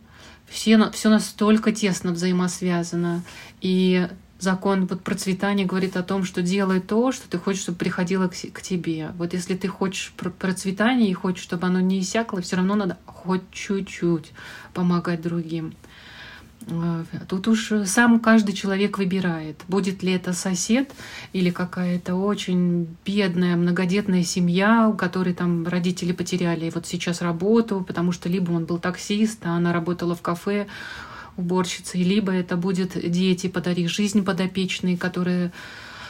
все, 0.48 0.90
все 0.92 1.10
настолько 1.10 1.72
тесно 1.72 2.12
взаимосвязано. 2.12 3.24
И 3.62 4.08
закон 4.40 4.86
вот 4.88 5.02
процветания 5.02 5.66
говорит 5.66 5.98
о 5.98 6.04
том, 6.04 6.24
что 6.24 6.42
делай 6.42 6.80
то, 6.80 7.12
что 7.12 7.30
ты 7.30 7.38
хочешь, 7.38 7.62
чтобы 7.62 7.78
приходило 7.78 8.28
к, 8.28 8.36
к 8.54 8.62
тебе. 8.62 9.12
Вот 9.18 9.34
если 9.34 9.56
ты 9.56 9.68
хочешь 9.68 10.14
процветания 10.40 11.10
и 11.10 11.14
хочешь, 11.14 11.44
чтобы 11.44 11.68
оно 11.68 11.80
не 11.80 12.00
иссякло, 12.00 12.42
все 12.42 12.56
равно 12.56 12.76
надо 12.76 12.98
хоть 13.06 13.50
чуть-чуть 13.52 14.32
помогать 14.74 15.22
другим. 15.22 15.74
Э, 16.68 17.04
тут 17.28 17.48
уж 17.48 17.72
сам 17.86 18.20
каждый 18.20 18.54
человек 18.54 18.98
выбирает, 18.98 19.64
будет 19.68 20.04
ли 20.04 20.14
это 20.14 20.34
сосед 20.34 20.92
или 21.34 21.50
какая-то 21.50 22.16
очень 22.16 22.88
бедная 23.06 23.56
многодетная 23.56 24.24
семья, 24.24 24.90
у 24.90 24.94
которой 24.94 25.34
там 25.34 25.68
родители 25.68 26.12
потеряли 26.12 26.72
вот 26.74 26.86
сейчас 26.86 27.22
работу, 27.22 27.84
потому 27.88 28.12
что 28.12 28.30
либо 28.30 28.52
он 28.52 28.66
был 28.66 28.80
таксист, 28.80 29.40
а 29.46 29.58
она 29.58 29.74
работала 29.74 30.16
в 30.16 30.22
кафе 30.22 30.68
уборщицей, 31.40 32.04
либо 32.04 32.32
это 32.32 32.58
будет 32.58 32.92
дети 33.10 33.48
«Подари 33.48 33.88
жизнь» 33.88 34.24
подопечные, 34.24 34.98
которые 34.98 35.52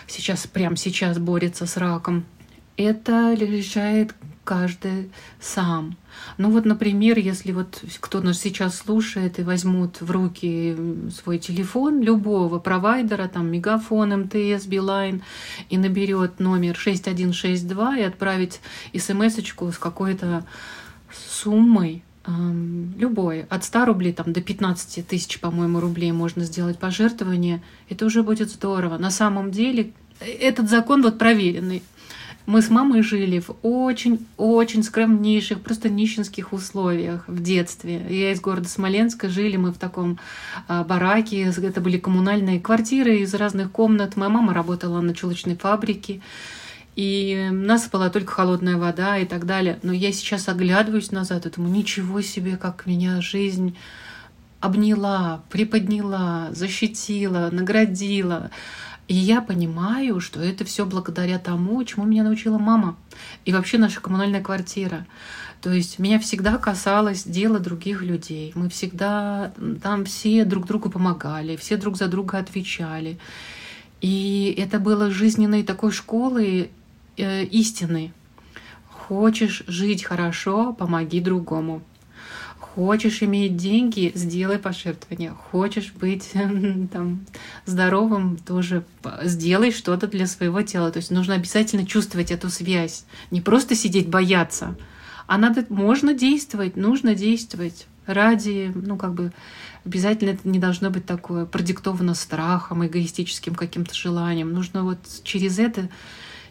сейчас, 0.07 0.47
прямо 0.47 0.75
сейчас 0.75 1.17
борются 1.17 1.65
с 1.65 1.77
раком. 1.77 2.25
Это 2.75 3.33
решает 3.33 4.15
каждый 4.43 5.11
сам. 5.39 5.95
Ну 6.37 6.49
вот, 6.49 6.65
например, 6.65 7.19
если 7.19 7.51
вот 7.51 7.83
кто 7.99 8.19
нас 8.19 8.39
сейчас 8.39 8.77
слушает 8.77 9.37
и 9.37 9.43
возьмут 9.43 10.01
в 10.01 10.09
руки 10.09 10.75
свой 11.11 11.37
телефон 11.37 12.01
любого 12.01 12.57
провайдера, 12.57 13.27
там 13.27 13.51
Мегафон, 13.51 14.21
МТС, 14.21 14.65
Билайн, 14.65 15.21
и 15.69 15.77
наберет 15.77 16.39
номер 16.39 16.75
6162 16.75 17.97
и 17.99 18.01
отправить 18.01 18.59
смс 18.97 19.35
с 19.35 19.77
какой-то 19.77 20.45
суммой, 21.13 22.03
любой, 22.25 23.43
от 23.49 23.63
100 23.63 23.85
рублей 23.85 24.13
там, 24.13 24.33
до 24.33 24.41
15 24.41 25.07
тысяч, 25.07 25.39
по-моему, 25.39 25.79
рублей 25.79 26.11
можно 26.11 26.43
сделать 26.43 26.77
пожертвование, 26.77 27.61
это 27.89 28.05
уже 28.05 28.23
будет 28.23 28.49
здорово. 28.49 28.97
На 28.97 29.09
самом 29.09 29.51
деле 29.51 29.93
э, 30.19 30.25
этот 30.25 30.69
закон 30.69 31.01
вот 31.01 31.17
проверенный. 31.17 31.81
Мы 32.45 32.63
с 32.63 32.69
мамой 32.71 33.03
жили 33.03 33.39
в 33.39 33.51
очень-очень 33.61 34.81
скромнейших, 34.81 35.61
просто 35.61 35.87
нищенских 35.87 36.51
условиях 36.51 37.27
в 37.27 37.43
детстве. 37.43 38.03
Я 38.09 38.31
из 38.31 38.41
города 38.41 38.67
Смоленска, 38.67 39.29
жили 39.29 39.55
мы 39.55 39.71
в 39.71 39.77
таком 39.77 40.17
а, 40.67 40.83
бараке, 40.83 41.43
это 41.43 41.79
были 41.79 41.99
коммунальные 41.99 42.59
квартиры 42.59 43.19
из 43.19 43.35
разных 43.35 43.71
комнат. 43.71 44.15
Моя 44.15 44.31
мама 44.31 44.55
работала 44.55 44.99
на 44.99 45.13
чулочной 45.13 45.57
фабрике, 45.57 46.21
и 46.95 47.47
у 47.51 47.53
нас 47.53 47.89
была 47.89 48.09
только 48.09 48.33
холодная 48.33 48.77
вода 48.77 49.17
и 49.17 49.25
так 49.25 49.45
далее. 49.45 49.79
Но 49.83 49.93
я 49.93 50.11
сейчас 50.11 50.49
оглядываюсь 50.49 51.11
назад 51.11 51.47
думаю, 51.55 51.73
ничего 51.73 52.21
себе, 52.21 52.57
как 52.57 52.85
меня 52.85 53.21
жизнь 53.21 53.77
обняла, 54.59 55.43
приподняла, 55.49 56.49
защитила, 56.51 57.49
наградила. 57.51 58.51
И 59.07 59.15
я 59.15 59.41
понимаю, 59.41 60.19
что 60.19 60.39
это 60.39 60.65
все 60.65 60.85
благодаря 60.85 61.39
тому, 61.39 61.83
чему 61.83 62.05
меня 62.05 62.23
научила 62.23 62.59
мама. 62.59 62.95
И 63.45 63.51
вообще 63.51 63.77
наша 63.77 64.01
коммунальная 64.01 64.41
квартира. 64.41 65.07
То 65.61 65.71
есть 65.71 65.99
меня 65.99 66.19
всегда 66.19 66.57
касалось 66.57 67.23
дела 67.23 67.59
других 67.59 68.01
людей. 68.01 68.51
Мы 68.55 68.69
всегда 68.69 69.51
там 69.81 70.05
все 70.05 70.45
друг 70.45 70.67
другу 70.67 70.89
помогали, 70.89 71.55
все 71.55 71.75
друг 71.75 71.97
за 71.97 72.07
друга 72.07 72.37
отвечали. 72.37 73.17
И 73.99 74.55
это 74.57 74.79
было 74.79 75.11
жизненной 75.11 75.63
такой 75.63 75.91
школой 75.91 76.69
э, 77.19 77.45
истины. 77.45 78.13
Хочешь 78.89 79.63
жить 79.67 80.03
хорошо, 80.03 80.73
помоги 80.73 81.19
другому. 81.19 81.81
Хочешь 82.59 83.23
иметь 83.23 83.57
деньги, 83.57 84.11
сделай 84.15 84.59
пожертвование. 84.59 85.31
Хочешь 85.31 85.91
быть 85.91 86.31
там, 86.93 87.25
здоровым, 87.65 88.37
тоже 88.37 88.85
сделай 89.23 89.71
что-то 89.71 90.07
для 90.07 90.27
своего 90.27 90.61
тела. 90.61 90.91
То 90.91 90.97
есть 90.97 91.11
нужно 91.11 91.35
обязательно 91.35 91.85
чувствовать 91.85 92.31
эту 92.31 92.49
связь. 92.49 93.05
Не 93.31 93.41
просто 93.41 93.75
сидеть 93.75 94.07
бояться, 94.07 94.75
а 95.27 95.37
надо, 95.37 95.65
можно 95.69 96.13
действовать, 96.13 96.75
нужно 96.75 97.15
действовать 97.15 97.87
ради, 98.05 98.71
ну, 98.73 98.97
как 98.97 99.13
бы, 99.13 99.31
обязательно 99.85 100.31
это 100.31 100.47
не 100.47 100.59
должно 100.59 100.89
быть 100.89 101.05
такое 101.05 101.45
продиктовано 101.45 102.15
страхом, 102.15 102.85
эгоистическим 102.85 103.55
каким-то 103.55 103.93
желанием. 103.93 104.51
Нужно 104.51 104.83
вот 104.83 104.99
через 105.23 105.59
это 105.59 105.89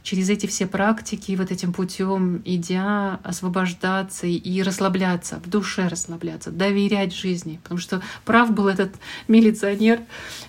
через 0.08 0.30
эти 0.30 0.46
все 0.46 0.66
практики, 0.66 1.36
вот 1.36 1.50
этим 1.50 1.74
путем 1.74 2.40
идя, 2.46 3.20
освобождаться 3.22 4.26
и 4.26 4.62
расслабляться, 4.62 5.38
в 5.44 5.50
душе 5.50 5.86
расслабляться, 5.86 6.50
доверять 6.50 7.14
жизни. 7.14 7.60
Потому 7.62 7.78
что 7.78 8.00
прав 8.24 8.50
был 8.50 8.68
этот 8.68 8.94
милиционер. 9.28 10.00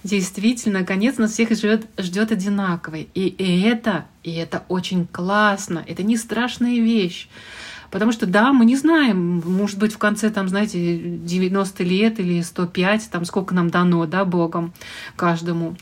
Действительно, 0.05 0.85
конец 0.85 1.17
нас 1.17 1.33
всех 1.33 1.51
ждет, 1.51 1.87
ждет 1.97 2.31
одинаковый. 2.31 3.09
И, 3.13 3.27
и 3.27 3.61
это, 3.63 4.05
и 4.23 4.31
это 4.31 4.63
очень 4.69 5.05
классно. 5.05 5.83
Это 5.85 6.03
не 6.03 6.15
страшная 6.15 6.79
вещь. 6.79 7.27
Потому 7.91 8.13
что, 8.13 8.27
да, 8.27 8.53
мы 8.53 8.63
не 8.63 8.77
знаем, 8.77 9.43
может 9.45 9.77
быть, 9.77 9.91
в 9.91 9.97
конце, 9.97 10.29
там, 10.29 10.47
знаете, 10.47 10.99
90 10.99 11.83
лет 11.83 12.19
или 12.21 12.41
105, 12.41 13.09
там, 13.11 13.25
сколько 13.25 13.53
нам 13.53 13.69
дано, 13.69 14.05
да, 14.05 14.23
Богом 14.23 14.73
каждому. 15.17 15.75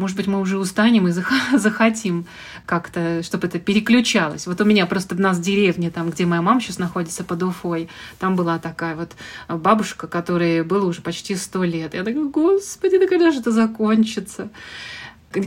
Может 0.00 0.16
быть, 0.16 0.26
мы 0.26 0.40
уже 0.40 0.56
устанем 0.56 1.08
и 1.08 1.12
захотим 1.52 2.24
как-то, 2.64 3.22
чтобы 3.22 3.48
это 3.48 3.58
переключалось. 3.58 4.46
Вот 4.46 4.58
у 4.62 4.64
меня 4.64 4.86
просто 4.86 5.14
у 5.14 5.18
нас 5.18 5.36
в 5.36 5.42
деревне, 5.42 5.90
там, 5.90 6.08
где 6.08 6.24
моя 6.24 6.40
мама 6.40 6.62
сейчас 6.62 6.78
находится 6.78 7.22
под 7.22 7.42
Уфой, 7.42 7.90
там 8.18 8.34
была 8.34 8.58
такая 8.58 8.96
вот 8.96 9.12
бабушка, 9.48 10.06
которой 10.06 10.62
было 10.64 10.86
уже 10.86 11.02
почти 11.02 11.36
сто 11.36 11.64
лет. 11.64 11.92
Я 11.92 12.02
такая, 12.02 12.24
господи, 12.24 12.98
да 12.98 13.06
когда 13.06 13.30
же 13.30 13.40
это 13.40 13.50
закончится? 13.50 14.48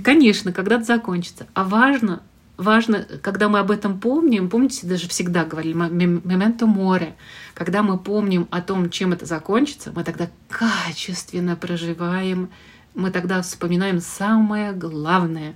Конечно, 0.04 0.54
когда-то 0.54 0.84
закончится. 0.84 1.48
А 1.56 1.64
важно, 1.64 2.22
важно, 2.56 3.08
когда 3.24 3.50
мы 3.50 3.58
об 3.58 3.72
этом 3.72 4.00
помним, 4.00 4.50
помните, 4.50 4.86
даже 4.86 5.08
всегда 5.10 5.46
говорили 5.46 5.74
«моменто 5.74 6.68
море», 6.68 7.16
когда 7.56 7.82
мы 7.82 7.98
помним 7.98 8.48
о 8.52 8.62
том, 8.62 8.92
чем 8.92 9.14
это 9.14 9.26
закончится, 9.26 9.92
мы 9.96 10.04
тогда 10.04 10.30
качественно 10.48 11.56
проживаем 11.56 12.50
мы 12.96 13.12
тогда 13.12 13.42
вспоминаем 13.42 14.00
самое 14.00 14.74
главное. 14.74 15.56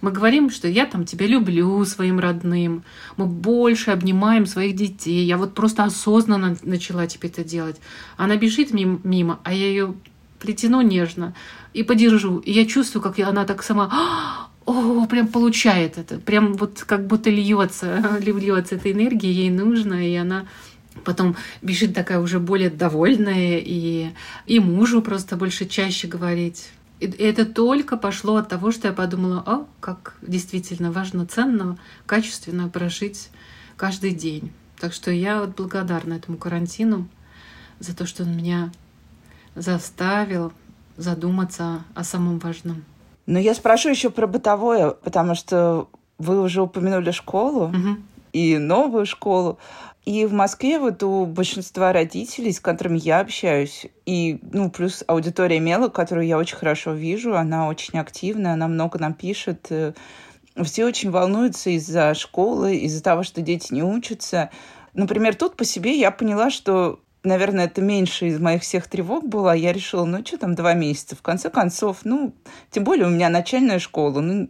Мы 0.00 0.10
говорим, 0.10 0.50
что 0.50 0.68
я 0.68 0.86
там 0.86 1.04
тебя 1.04 1.26
люблю 1.26 1.84
своим 1.84 2.18
родным. 2.18 2.84
Мы 3.16 3.26
больше 3.26 3.90
обнимаем 3.90 4.46
своих 4.46 4.74
детей. 4.74 5.24
Я 5.24 5.36
вот 5.36 5.54
просто 5.54 5.84
осознанно 5.84 6.56
начала 6.62 7.06
теперь 7.06 7.30
это 7.30 7.44
делать. 7.44 7.76
Она 8.16 8.36
бежит 8.36 8.72
мимо, 8.72 9.40
а 9.44 9.52
я 9.52 9.66
ее 9.66 9.94
плетено 10.38 10.82
нежно 10.82 11.34
и 11.74 11.82
подержу. 11.82 12.38
И 12.38 12.52
я 12.52 12.64
чувствую, 12.64 13.02
как 13.02 13.18
она 13.18 13.44
так 13.44 13.62
сама 13.62 14.48
о, 14.68 15.06
прям 15.06 15.28
получает 15.28 15.96
это, 15.96 16.18
прям 16.18 16.52
вот 16.52 16.84
как 16.86 17.06
будто 17.06 17.30
льется, 17.30 18.18
льется 18.20 18.74
эта 18.74 18.92
энергия, 18.92 19.32
ей 19.32 19.50
нужно, 19.50 20.06
и 20.06 20.14
она 20.14 20.46
потом 21.04 21.36
бежит 21.62 21.94
такая 21.94 22.20
уже 22.20 22.38
более 22.38 22.68
довольная, 22.68 23.58
и, 23.64 24.10
и 24.46 24.60
мужу 24.60 25.00
просто 25.00 25.36
больше 25.36 25.64
чаще 25.64 26.06
говорить. 26.06 26.68
И 27.00 27.06
это 27.06 27.46
только 27.46 27.96
пошло 27.96 28.36
от 28.36 28.48
того, 28.48 28.72
что 28.72 28.88
я 28.88 28.94
подумала, 28.94 29.42
о, 29.46 29.66
как 29.80 30.16
действительно 30.22 30.90
важно, 30.90 31.26
ценно, 31.26 31.78
качественно 32.06 32.68
прожить 32.68 33.30
каждый 33.76 34.12
день. 34.12 34.52
Так 34.80 34.92
что 34.92 35.10
я 35.10 35.40
вот 35.40 35.56
благодарна 35.56 36.14
этому 36.14 36.38
карантину 36.38 37.08
за 37.78 37.96
то, 37.96 38.06
что 38.06 38.24
он 38.24 38.36
меня 38.36 38.72
заставил 39.54 40.52
задуматься 40.96 41.84
о 41.94 42.04
самом 42.04 42.38
важном. 42.38 42.84
Но 43.26 43.38
я 43.38 43.54
спрошу 43.54 43.90
еще 43.90 44.10
про 44.10 44.26
бытовое, 44.26 44.90
потому 44.90 45.34
что 45.34 45.88
вы 46.18 46.40
уже 46.40 46.62
упомянули 46.62 47.10
школу 47.12 47.66
угу. 47.66 47.96
и 48.32 48.58
новую 48.58 49.06
школу. 49.06 49.58
И 50.04 50.24
в 50.24 50.32
Москве 50.32 50.78
вот 50.78 51.02
у 51.02 51.26
большинства 51.26 51.92
родителей, 51.92 52.52
с 52.52 52.60
которыми 52.60 52.98
я 52.98 53.20
общаюсь, 53.20 53.86
и, 54.06 54.38
ну, 54.52 54.70
плюс 54.70 55.04
аудитория 55.06 55.60
Мела, 55.60 55.88
которую 55.88 56.26
я 56.26 56.38
очень 56.38 56.56
хорошо 56.56 56.92
вижу, 56.92 57.36
она 57.36 57.68
очень 57.68 57.98
активная, 57.98 58.54
она 58.54 58.68
много 58.68 58.98
нам 58.98 59.12
пишет, 59.12 59.66
э, 59.70 59.92
все 60.64 60.86
очень 60.86 61.10
волнуются 61.10 61.70
из-за 61.70 62.14
школы, 62.14 62.76
из-за 62.76 63.02
того, 63.02 63.22
что 63.22 63.42
дети 63.42 63.74
не 63.74 63.82
учатся. 63.82 64.50
Например, 64.94 65.34
тут 65.34 65.56
по 65.56 65.64
себе 65.64 65.98
я 65.98 66.10
поняла, 66.10 66.50
что 66.50 67.00
наверное, 67.22 67.66
это 67.66 67.80
меньше 67.80 68.26
из 68.26 68.40
моих 68.40 68.62
всех 68.62 68.88
тревог 68.88 69.26
было. 69.26 69.54
Я 69.54 69.72
решила, 69.72 70.04
ну, 70.04 70.24
что 70.24 70.38
там 70.38 70.54
два 70.54 70.74
месяца? 70.74 71.16
В 71.16 71.22
конце 71.22 71.50
концов, 71.50 71.98
ну, 72.04 72.34
тем 72.70 72.84
более 72.84 73.06
у 73.06 73.10
меня 73.10 73.28
начальная 73.28 73.78
школа. 73.78 74.20
Ну, 74.20 74.48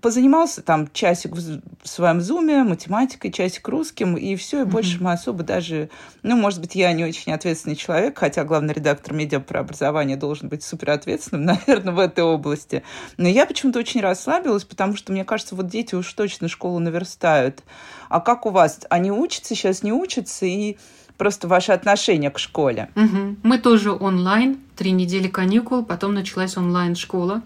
позанимался 0.00 0.62
там 0.62 0.88
часик 0.92 1.34
в 1.34 1.60
своем 1.88 2.20
зуме, 2.20 2.62
математикой, 2.62 3.32
часик 3.32 3.66
русским, 3.68 4.16
и 4.16 4.36
все, 4.36 4.62
и 4.62 4.64
больше 4.64 4.98
mm-hmm. 4.98 5.02
мы 5.02 5.12
особо 5.12 5.42
даже... 5.44 5.88
Ну, 6.22 6.36
может 6.36 6.60
быть, 6.60 6.74
я 6.74 6.92
не 6.92 7.04
очень 7.04 7.32
ответственный 7.32 7.76
человек, 7.76 8.18
хотя 8.18 8.44
главный 8.44 8.74
редактор 8.74 9.14
медиа 9.14 9.40
про 9.40 9.60
образование 9.60 10.16
должен 10.16 10.48
быть 10.48 10.62
суперответственным, 10.62 11.44
наверное, 11.66 11.94
в 11.94 11.98
этой 11.98 12.24
области. 12.24 12.82
Но 13.16 13.28
я 13.28 13.46
почему-то 13.46 13.78
очень 13.78 14.00
расслабилась, 14.00 14.64
потому 14.64 14.96
что, 14.96 15.12
мне 15.12 15.24
кажется, 15.24 15.54
вот 15.54 15.68
дети 15.68 15.94
уж 15.94 16.12
точно 16.12 16.48
школу 16.48 16.78
наверстают. 16.78 17.62
А 18.08 18.20
как 18.20 18.44
у 18.44 18.50
вас? 18.50 18.80
Они 18.90 19.10
учатся, 19.10 19.54
сейчас 19.54 19.82
не 19.82 19.92
учатся, 19.92 20.44
и 20.44 20.76
просто 21.16 21.48
ваше 21.48 21.72
отношение 21.72 22.30
к 22.30 22.38
школе. 22.38 22.90
Угу. 22.96 23.36
Мы 23.42 23.58
тоже 23.58 23.92
онлайн, 23.92 24.58
три 24.76 24.90
недели 24.90 25.28
каникул, 25.28 25.84
потом 25.84 26.14
началась 26.14 26.56
онлайн-школа. 26.56 27.42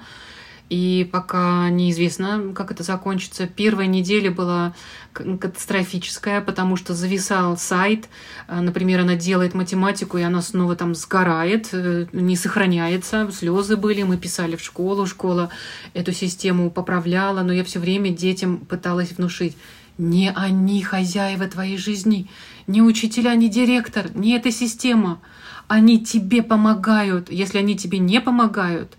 И 0.69 1.09
пока 1.13 1.71
неизвестно, 1.71 2.53
как 2.53 2.73
это 2.73 2.83
закончится. 2.83 3.47
Первая 3.47 3.87
неделя 3.87 4.33
была 4.33 4.75
катастрофическая, 5.13 6.41
потому 6.41 6.77
что 6.77 6.93
зависал 6.93 7.57
сайт. 7.57 8.09
А, 8.49 8.61
например, 8.61 9.01
она 9.01 9.15
делает 9.15 9.55
математику, 9.55 10.19
и 10.19 10.23
она 10.23 10.43
снова 10.43 10.75
там 10.75 10.97
сгорает, 10.97 11.69
э, 11.73 12.07
не 12.13 12.35
сохраняется. 12.35 13.31
Слезы 13.31 13.77
были, 13.77 14.03
мы 14.03 14.17
писали 14.17 14.57
в 14.57 14.61
школу, 14.61 15.07
школа 15.07 15.51
эту 15.95 16.13
систему 16.13 16.71
поправляла, 16.71 17.43
но 17.43 17.53
я 17.53 17.63
все 17.63 17.79
время 17.79 18.11
детям 18.11 18.59
пыталась 18.59 19.13
внушить. 19.13 19.57
Не 19.99 20.33
они 20.33 20.83
хозяева 20.83 21.47
твоей 21.47 21.79
жизни, 21.79 22.29
не 22.67 22.83
учителя, 22.83 23.35
не 23.35 23.49
директор, 23.49 24.07
не 24.15 24.33
эта 24.37 24.51
система. 24.51 25.21
Они 25.69 26.05
тебе 26.05 26.43
помогают. 26.43 27.31
Если 27.31 27.59
они 27.59 27.77
тебе 27.77 27.99
не 27.99 28.21
помогают, 28.21 28.97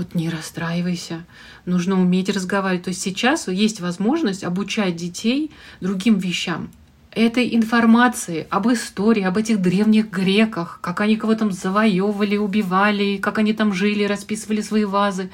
вот 0.00 0.14
не 0.14 0.30
расстраивайся, 0.30 1.26
нужно 1.66 2.00
уметь 2.00 2.30
разговаривать. 2.30 2.84
То 2.84 2.88
есть 2.88 3.02
сейчас 3.02 3.48
есть 3.48 3.80
возможность 3.80 4.44
обучать 4.44 4.96
детей 4.96 5.50
другим 5.82 6.16
вещам. 6.16 6.70
Этой 7.10 7.54
информации 7.54 8.46
об 8.48 8.68
истории, 8.72 9.22
об 9.22 9.36
этих 9.36 9.60
древних 9.60 10.10
греках, 10.10 10.78
как 10.80 11.02
они 11.02 11.16
кого 11.16 11.34
там 11.34 11.52
завоевывали, 11.52 12.38
убивали, 12.38 13.18
как 13.18 13.36
они 13.36 13.52
там 13.52 13.74
жили, 13.74 14.04
расписывали 14.04 14.62
свои 14.62 14.84
вазы. 14.84 15.30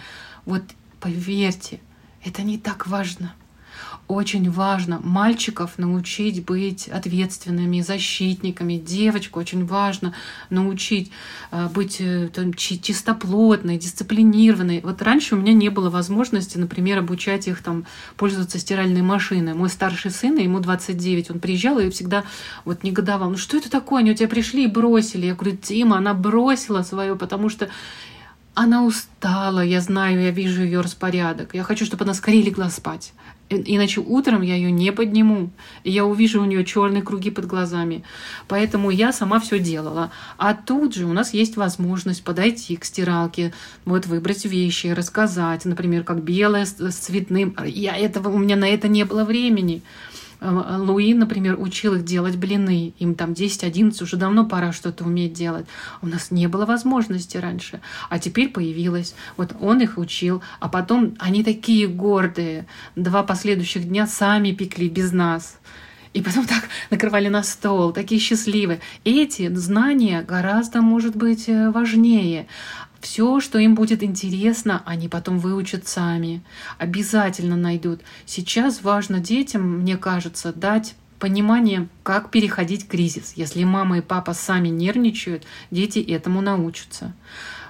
Вот 0.46 0.62
поверьте, 0.98 1.78
это 2.24 2.42
не 2.42 2.58
так 2.58 2.88
важно 2.88 3.34
очень 4.08 4.50
важно 4.50 5.00
мальчиков 5.02 5.78
научить 5.78 6.44
быть 6.44 6.88
ответственными, 6.88 7.80
защитниками, 7.80 8.74
девочку 8.74 9.40
очень 9.40 9.66
важно 9.66 10.14
научить 10.50 11.10
э, 11.50 11.68
быть 11.74 11.96
э, 12.00 12.28
там, 12.32 12.54
чистоплотной, 12.54 13.78
дисциплинированной. 13.78 14.80
Вот 14.82 15.02
раньше 15.02 15.34
у 15.34 15.38
меня 15.38 15.52
не 15.52 15.68
было 15.68 15.90
возможности, 15.90 16.58
например, 16.58 16.98
обучать 16.98 17.48
их 17.48 17.62
там 17.62 17.84
пользоваться 18.16 18.58
стиральной 18.58 19.02
машиной. 19.02 19.54
Мой 19.54 19.68
старший 19.68 20.10
сын, 20.10 20.36
ему 20.36 20.60
29, 20.60 21.30
он 21.30 21.40
приезжал 21.40 21.78
и 21.78 21.90
всегда 21.90 22.24
вот 22.64 22.84
негодовал. 22.84 23.30
Ну 23.30 23.36
что 23.36 23.56
это 23.56 23.70
такое? 23.70 24.00
Они 24.00 24.12
у 24.12 24.14
тебя 24.14 24.28
пришли 24.28 24.64
и 24.64 24.68
бросили. 24.68 25.26
Я 25.26 25.34
говорю, 25.34 25.58
Дима, 25.60 25.98
она 25.98 26.14
бросила 26.14 26.82
свое, 26.82 27.16
потому 27.16 27.48
что 27.48 27.68
она 28.54 28.84
устала, 28.84 29.62
я 29.62 29.82
знаю, 29.82 30.22
я 30.22 30.30
вижу 30.30 30.62
ее 30.62 30.80
распорядок. 30.80 31.54
Я 31.54 31.62
хочу, 31.62 31.84
чтобы 31.84 32.04
она 32.04 32.14
скорее 32.14 32.42
легла 32.42 32.70
спать. 32.70 33.12
Иначе 33.48 34.00
утром 34.00 34.42
я 34.42 34.56
ее 34.56 34.72
не 34.72 34.90
подниму. 34.92 35.50
И 35.84 35.90
я 35.90 36.04
увижу 36.04 36.42
у 36.42 36.44
нее 36.44 36.64
черные 36.64 37.02
круги 37.02 37.30
под 37.30 37.46
глазами. 37.46 38.02
Поэтому 38.48 38.90
я 38.90 39.12
сама 39.12 39.38
все 39.38 39.58
делала. 39.58 40.10
А 40.36 40.54
тут 40.54 40.94
же 40.94 41.06
у 41.06 41.12
нас 41.12 41.32
есть 41.32 41.56
возможность 41.56 42.24
подойти 42.24 42.76
к 42.76 42.84
стиралке, 42.84 43.52
вот 43.84 44.06
выбрать 44.06 44.44
вещи, 44.44 44.88
рассказать, 44.88 45.64
например, 45.64 46.02
как 46.02 46.22
белое 46.22 46.66
с 46.66 46.94
цветным. 46.96 47.56
Я 47.64 47.96
этого, 47.96 48.30
у 48.30 48.38
меня 48.38 48.56
на 48.56 48.68
это 48.68 48.88
не 48.88 49.04
было 49.04 49.24
времени. 49.24 49.82
Э, 50.40 50.76
Луи, 50.78 51.14
например, 51.14 51.56
учил 51.58 51.94
их 51.94 52.04
делать 52.04 52.36
блины. 52.36 52.94
Им 52.98 53.14
там 53.14 53.32
10-11, 53.32 54.02
уже 54.02 54.16
давно 54.16 54.44
пора 54.46 54.72
что-то 54.72 55.04
уметь 55.04 55.32
делать. 55.32 55.66
У 56.02 56.06
нас 56.06 56.30
не 56.30 56.46
было 56.46 56.66
возможности 56.66 57.36
раньше, 57.36 57.80
а 58.08 58.18
теперь 58.18 58.48
появилось. 58.48 59.14
Вот 59.36 59.54
он 59.60 59.80
их 59.80 59.98
учил, 59.98 60.42
а 60.60 60.68
потом 60.68 61.14
они 61.18 61.44
такие 61.44 61.88
гордые. 61.88 62.66
Два 62.96 63.22
последующих 63.22 63.88
дня 63.88 64.06
сами 64.06 64.52
пекли 64.52 64.88
без 64.88 65.12
нас. 65.12 65.58
И 66.16 66.22
потом 66.22 66.46
так 66.46 66.64
накрывали 66.90 67.28
на 67.28 67.42
стол, 67.42 67.92
такие 67.92 68.18
счастливые. 68.20 68.80
Эти 69.04 69.54
знания 69.54 70.22
гораздо, 70.22 70.80
может 70.80 71.14
быть, 71.14 71.46
э, 71.48 71.70
важнее. 71.70 72.46
Все, 73.00 73.40
что 73.40 73.58
им 73.58 73.74
будет 73.74 74.02
интересно, 74.02 74.82
они 74.86 75.08
потом 75.08 75.38
выучат 75.38 75.86
сами, 75.86 76.42
обязательно 76.78 77.56
найдут. 77.56 78.00
Сейчас 78.24 78.82
важно 78.82 79.20
детям, 79.20 79.80
мне 79.80 79.96
кажется, 79.96 80.52
дать 80.52 80.94
понимание, 81.18 81.88
как 82.02 82.30
переходить 82.30 82.88
кризис. 82.88 83.34
Если 83.36 83.64
мама 83.64 83.98
и 83.98 84.02
папа 84.02 84.34
сами 84.34 84.68
нервничают, 84.68 85.44
дети 85.70 85.98
этому 85.98 86.40
научатся. 86.40 87.14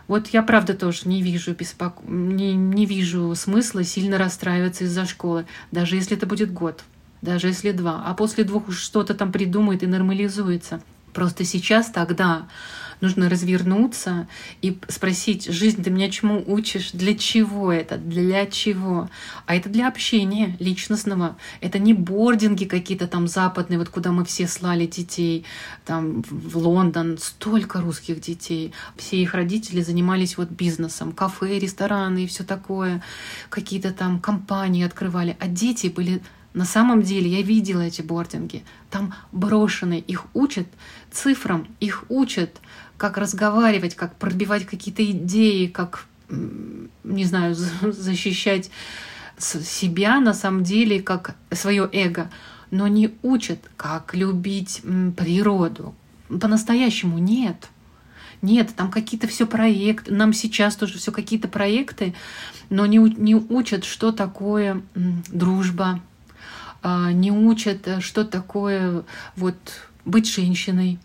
Вот 0.08 0.28
я, 0.28 0.42
правда, 0.42 0.74
тоже 0.74 1.08
не 1.08 1.22
вижу, 1.22 1.54
беспоко... 1.54 2.02
не, 2.06 2.54
не 2.54 2.86
вижу 2.86 3.34
смысла 3.34 3.82
сильно 3.82 4.18
расстраиваться 4.18 4.84
из-за 4.84 5.04
школы, 5.04 5.46
даже 5.72 5.96
если 5.96 6.16
это 6.16 6.26
будет 6.26 6.52
год, 6.52 6.84
даже 7.22 7.48
если 7.48 7.72
два. 7.72 8.04
А 8.06 8.14
после 8.14 8.44
двух 8.44 8.68
уж 8.68 8.78
что-то 8.78 9.14
там 9.14 9.32
придумает 9.32 9.82
и 9.82 9.86
нормализуется. 9.86 10.80
Просто 11.12 11.44
сейчас 11.44 11.90
тогда 11.90 12.46
нужно 13.00 13.28
развернуться 13.28 14.28
и 14.62 14.78
спросить, 14.88 15.46
жизнь, 15.46 15.82
ты 15.82 15.90
меня 15.90 16.10
чему 16.10 16.42
учишь? 16.46 16.90
Для 16.92 17.14
чего 17.14 17.72
это? 17.72 17.96
Для 17.96 18.46
чего? 18.46 19.08
А 19.46 19.54
это 19.54 19.68
для 19.68 19.88
общения 19.88 20.56
личностного. 20.58 21.36
Это 21.60 21.78
не 21.78 21.94
бординги 21.94 22.64
какие-то 22.64 23.06
там 23.06 23.28
западные, 23.28 23.78
вот 23.78 23.88
куда 23.88 24.12
мы 24.12 24.24
все 24.24 24.46
слали 24.46 24.86
детей, 24.86 25.44
там 25.84 26.22
в 26.22 26.56
Лондон, 26.56 27.18
столько 27.18 27.80
русских 27.80 28.20
детей. 28.20 28.72
Все 28.96 29.16
их 29.16 29.34
родители 29.34 29.80
занимались 29.80 30.36
вот 30.36 30.50
бизнесом, 30.50 31.12
кафе, 31.12 31.58
рестораны 31.58 32.24
и 32.24 32.26
все 32.26 32.44
такое. 32.44 33.02
Какие-то 33.50 33.92
там 33.92 34.20
компании 34.20 34.84
открывали. 34.84 35.36
А 35.40 35.48
дети 35.48 35.88
были 35.88 36.22
на 36.56 36.64
самом 36.64 37.02
деле 37.02 37.28
я 37.28 37.42
видела 37.42 37.82
эти 37.82 38.00
бординги. 38.00 38.64
Там 38.90 39.12
брошенные, 39.30 40.00
их 40.00 40.24
учат 40.32 40.66
цифрам, 41.12 41.68
их 41.80 42.04
учат 42.08 42.62
как 42.96 43.18
разговаривать, 43.18 43.94
как 43.94 44.16
пробивать 44.16 44.66
какие-то 44.66 45.04
идеи, 45.10 45.66
как, 45.66 46.06
не 46.28 47.24
знаю, 47.24 47.54
защищать 47.54 48.70
себя 49.38 50.20
на 50.20 50.34
самом 50.34 50.64
деле, 50.64 51.02
как 51.02 51.36
свое 51.52 51.88
эго, 51.92 52.30
но 52.70 52.88
не 52.88 53.14
учат, 53.22 53.58
как 53.76 54.14
любить 54.14 54.82
природу. 55.16 55.94
По-настоящему 56.28 57.18
нет. 57.18 57.68
Нет, 58.42 58.74
там 58.76 58.90
какие-то 58.90 59.28
все 59.28 59.46
проекты, 59.46 60.12
нам 60.12 60.32
сейчас 60.32 60.76
тоже 60.76 60.98
все 60.98 61.10
какие-то 61.10 61.48
проекты, 61.48 62.14
но 62.68 62.84
не, 62.86 62.98
не 62.98 63.34
учат, 63.34 63.84
что 63.84 64.12
такое 64.12 64.82
дружба, 64.94 66.00
а, 66.82 67.12
не 67.12 67.32
учат, 67.32 67.88
э, 67.88 68.00
что 68.00 68.24
такое 68.24 69.04
вот 69.36 69.56
быть 70.04 70.30
женщиной, 70.30 71.00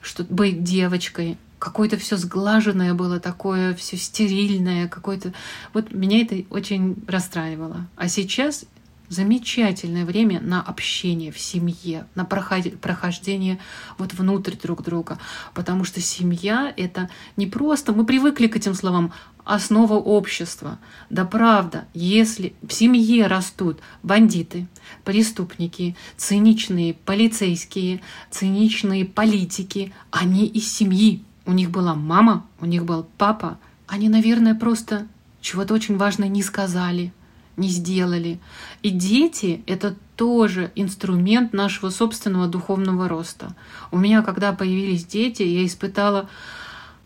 что 0.00 0.24
быть 0.24 0.62
девочкой. 0.62 1.38
Какое-то 1.58 1.98
все 1.98 2.16
сглаженное 2.16 2.94
было, 2.94 3.20
такое 3.20 3.74
все 3.74 3.96
стерильное, 3.96 4.88
какое-то. 4.88 5.34
Вот 5.74 5.92
меня 5.92 6.22
это 6.22 6.42
очень 6.48 6.96
расстраивало. 7.06 7.86
А 7.96 8.08
сейчас 8.08 8.64
замечательное 9.10 10.06
время 10.06 10.40
на 10.40 10.62
общение 10.62 11.30
в 11.32 11.38
семье, 11.38 12.06
на 12.14 12.24
прохождение 12.24 13.58
вот 13.98 14.14
внутрь 14.14 14.54
друг 14.56 14.82
друга. 14.82 15.18
Потому 15.52 15.84
что 15.84 16.00
семья— 16.00 16.72
это 16.76 17.10
не 17.36 17.46
просто, 17.46 17.92
мы 17.92 18.06
привыкли 18.06 18.46
к 18.46 18.56
этим 18.56 18.72
словам, 18.74 19.12
основа 19.44 19.94
общества. 19.94 20.78
Да 21.10 21.24
правда, 21.24 21.86
если 21.92 22.54
в 22.62 22.72
семье 22.72 23.26
растут 23.26 23.80
бандиты, 24.02 24.68
преступники, 25.04 25.96
циничные 26.16 26.94
полицейские, 26.94 28.00
циничные 28.30 29.04
политики, 29.04 29.92
они 30.10 30.46
из 30.46 30.72
семьи. 30.72 31.24
У 31.46 31.52
них 31.52 31.70
была 31.70 31.94
мама, 31.94 32.46
у 32.60 32.66
них 32.66 32.84
был 32.84 33.06
папа. 33.18 33.58
Они, 33.88 34.08
наверное, 34.08 34.54
просто 34.54 35.08
чего-то 35.40 35.74
очень 35.74 35.96
важное 35.96 36.28
не 36.28 36.42
сказали, 36.42 37.12
не 37.60 37.68
сделали. 37.68 38.40
И 38.82 38.90
дети— 38.90 39.62
это 39.66 39.94
тоже 40.16 40.72
инструмент 40.74 41.52
нашего 41.52 41.90
собственного 41.90 42.48
духовного 42.48 43.08
роста. 43.08 43.54
У 43.90 43.98
меня, 43.98 44.22
когда 44.22 44.52
появились 44.52 45.04
дети, 45.04 45.42
я 45.42 45.64
испытала 45.64 46.28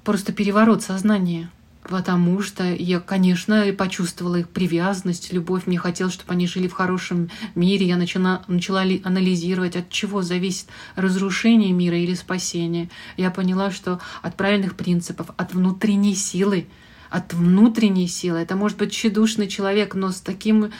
просто 0.05 0.33
переворот 0.33 0.83
сознания 0.83 1.51
потому 1.85 2.40
что 2.40 2.64
я, 2.64 2.99
конечно, 2.99 3.64
почувствовала 3.77 4.37
их 4.37 4.49
привязанность, 4.49 5.33
любовь. 5.33 5.67
Мне 5.67 5.79
хотелось, 5.79 6.14
чтобы 6.14 6.33
они 6.33 6.47
жили 6.47 6.67
в 6.67 6.73
хорошем 6.73 7.31
мире. 7.55 7.87
Я 7.87 7.97
начала, 7.97 8.43
начала 8.49 8.83
анализировать, 9.05 9.77
от 9.77 9.90
чего 9.90 10.23
зависит 10.23 10.69
разрушение 10.97 11.73
мира 11.73 11.99
или 11.99 12.14
спасение. 12.14 12.88
Я 13.17 13.31
поняла, 13.31 13.71
что 13.71 14.01
от 14.23 14.37
правильных 14.37 14.77
принципов, 14.77 15.29
от 15.37 15.53
внутренней 15.53 16.14
силы, 16.14 16.67
от 17.14 17.33
внутренней 17.33 18.09
силы. 18.09 18.38
Это 18.38 18.57
может 18.57 18.79
быть 18.79 18.92
тщедушный 18.92 19.48
человек, 19.48 19.94
но 19.94 20.11
с 20.11 20.20
такими 20.20 20.70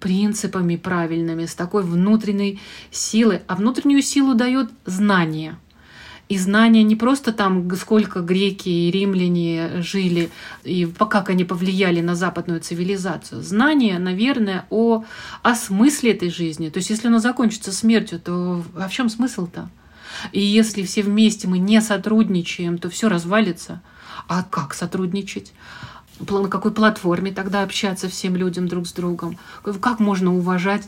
принципами 0.00 0.76
правильными, 0.76 1.46
с 1.46 1.54
такой 1.54 1.82
внутренней 1.82 2.60
силой. 2.90 3.40
А 3.46 3.54
внутреннюю 3.54 4.02
силу 4.02 4.34
дает 4.34 4.70
знание– 4.86 5.56
и 6.28 6.38
знания 6.38 6.82
не 6.82 6.96
просто 6.96 7.32
там, 7.32 7.70
сколько 7.76 8.20
греки 8.20 8.68
и 8.68 8.90
римляне 8.90 9.82
жили, 9.82 10.30
и 10.64 10.86
как 10.86 11.28
они 11.28 11.44
повлияли 11.44 12.00
на 12.00 12.14
западную 12.14 12.60
цивилизацию. 12.60 13.42
Знания, 13.42 13.98
наверное, 13.98 14.66
о, 14.70 15.04
о 15.42 15.54
смысле 15.54 16.12
этой 16.12 16.30
жизни. 16.30 16.70
То 16.70 16.78
есть 16.78 16.88
если 16.88 17.08
она 17.08 17.18
закончится 17.18 17.72
смертью, 17.72 18.20
то 18.20 18.64
а 18.74 18.88
в 18.88 18.92
чем 18.92 19.10
смысл-то? 19.10 19.68
И 20.32 20.40
если 20.40 20.82
все 20.82 21.02
вместе 21.02 21.46
мы 21.46 21.58
не 21.58 21.80
сотрудничаем, 21.82 22.78
то 22.78 22.88
все 22.88 23.08
развалится. 23.08 23.82
А 24.28 24.42
как 24.42 24.74
сотрудничать? 24.74 25.52
на 26.20 26.48
какой 26.48 26.72
платформе 26.72 27.32
тогда 27.32 27.62
общаться 27.62 28.08
всем 28.08 28.36
людям 28.36 28.68
друг 28.68 28.86
с 28.86 28.92
другом? 28.92 29.36
Как 29.80 29.98
можно 29.98 30.32
уважать 30.32 30.86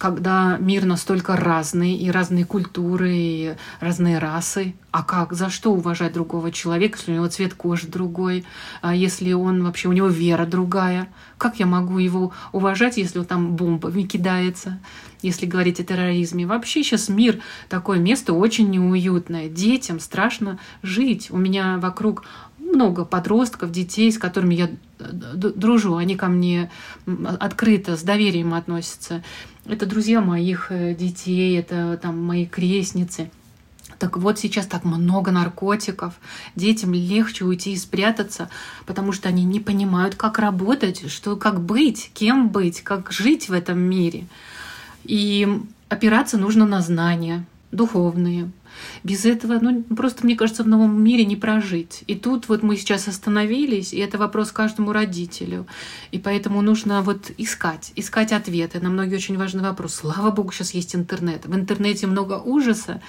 когда 0.00 0.56
мир 0.58 0.86
настолько 0.86 1.36
разный, 1.36 1.94
и 1.94 2.10
разные 2.10 2.46
культуры, 2.46 3.12
и 3.12 3.54
разные 3.80 4.18
расы. 4.18 4.74
А 4.92 5.04
как? 5.04 5.34
За 5.34 5.50
что 5.50 5.72
уважать 5.72 6.14
другого 6.14 6.50
человека, 6.50 6.96
если 6.96 7.12
у 7.12 7.14
него 7.16 7.28
цвет 7.28 7.52
кожи 7.52 7.86
другой, 7.86 8.46
а 8.80 8.94
если 8.94 9.34
он 9.34 9.62
вообще, 9.62 9.88
у 9.88 9.92
него 9.92 10.08
вера 10.08 10.46
другая? 10.46 11.08
Как 11.36 11.60
я 11.60 11.66
могу 11.66 11.98
его 11.98 12.32
уважать, 12.52 12.96
если 12.96 13.18
он 13.18 13.26
там 13.26 13.56
бомбами 13.56 14.02
кидается, 14.04 14.80
если 15.20 15.44
говорить 15.44 15.80
о 15.80 15.84
терроризме? 15.84 16.46
Вообще 16.46 16.82
сейчас 16.82 17.10
мир 17.10 17.40
такое 17.68 17.98
место 17.98 18.32
очень 18.32 18.70
неуютное. 18.70 19.50
Детям 19.50 20.00
страшно 20.00 20.58
жить. 20.82 21.30
У 21.30 21.36
меня 21.36 21.76
вокруг 21.76 22.24
много 22.72 23.04
подростков, 23.04 23.70
детей, 23.70 24.10
с 24.12 24.18
которыми 24.18 24.54
я 24.54 24.70
дружу. 24.98 25.96
Они 25.96 26.16
ко 26.16 26.26
мне 26.26 26.70
открыто, 27.38 27.96
с 27.96 28.02
доверием 28.02 28.54
относятся. 28.54 29.22
Это 29.66 29.86
друзья 29.86 30.20
моих 30.20 30.70
э, 30.70 30.94
детей, 30.94 31.58
это 31.58 31.98
там 32.00 32.22
мои 32.22 32.46
крестницы. 32.46 33.30
Так 33.98 34.16
вот, 34.16 34.38
сейчас 34.38 34.66
так 34.66 34.84
много 34.84 35.30
наркотиков. 35.30 36.14
Детям 36.56 36.94
легче 36.94 37.44
уйти 37.44 37.72
и 37.72 37.76
спрятаться, 37.76 38.48
потому 38.86 39.12
что 39.12 39.28
они 39.28 39.44
не 39.44 39.60
понимают, 39.60 40.14
как 40.14 40.38
работать, 40.38 41.10
что, 41.10 41.36
как 41.36 41.60
быть, 41.60 42.10
кем 42.14 42.48
быть, 42.48 42.80
как 42.80 43.12
жить 43.12 43.48
в 43.48 43.52
этом 43.52 43.78
мире. 43.78 44.26
И 45.04 45.46
опираться 45.88 46.38
нужно 46.38 46.66
на 46.66 46.80
знания 46.80 47.44
духовные, 47.72 48.50
без 49.04 49.24
этого, 49.24 49.58
ну, 49.60 49.82
просто, 49.82 50.24
мне 50.24 50.36
кажется, 50.36 50.64
в 50.64 50.68
новом 50.68 51.02
мире 51.02 51.24
не 51.24 51.36
прожить. 51.36 52.04
И 52.06 52.14
тут 52.14 52.48
вот 52.48 52.62
мы 52.62 52.76
сейчас 52.76 53.08
остановились, 53.08 53.92
и 53.92 53.98
это 53.98 54.18
вопрос 54.18 54.52
каждому 54.52 54.92
родителю. 54.92 55.66
И 56.12 56.18
поэтому 56.18 56.62
нужно 56.62 57.02
вот 57.02 57.30
искать, 57.38 57.92
искать 57.96 58.32
ответы 58.32 58.80
на 58.80 58.90
многие 58.90 59.16
очень 59.16 59.38
важные 59.38 59.64
вопросы. 59.64 59.98
Слава 59.98 60.30
богу, 60.30 60.52
сейчас 60.52 60.72
есть 60.74 60.94
интернет. 60.94 61.46
В 61.46 61.54
интернете 61.54 62.06
много 62.06 62.34
ужаса, 62.34 63.00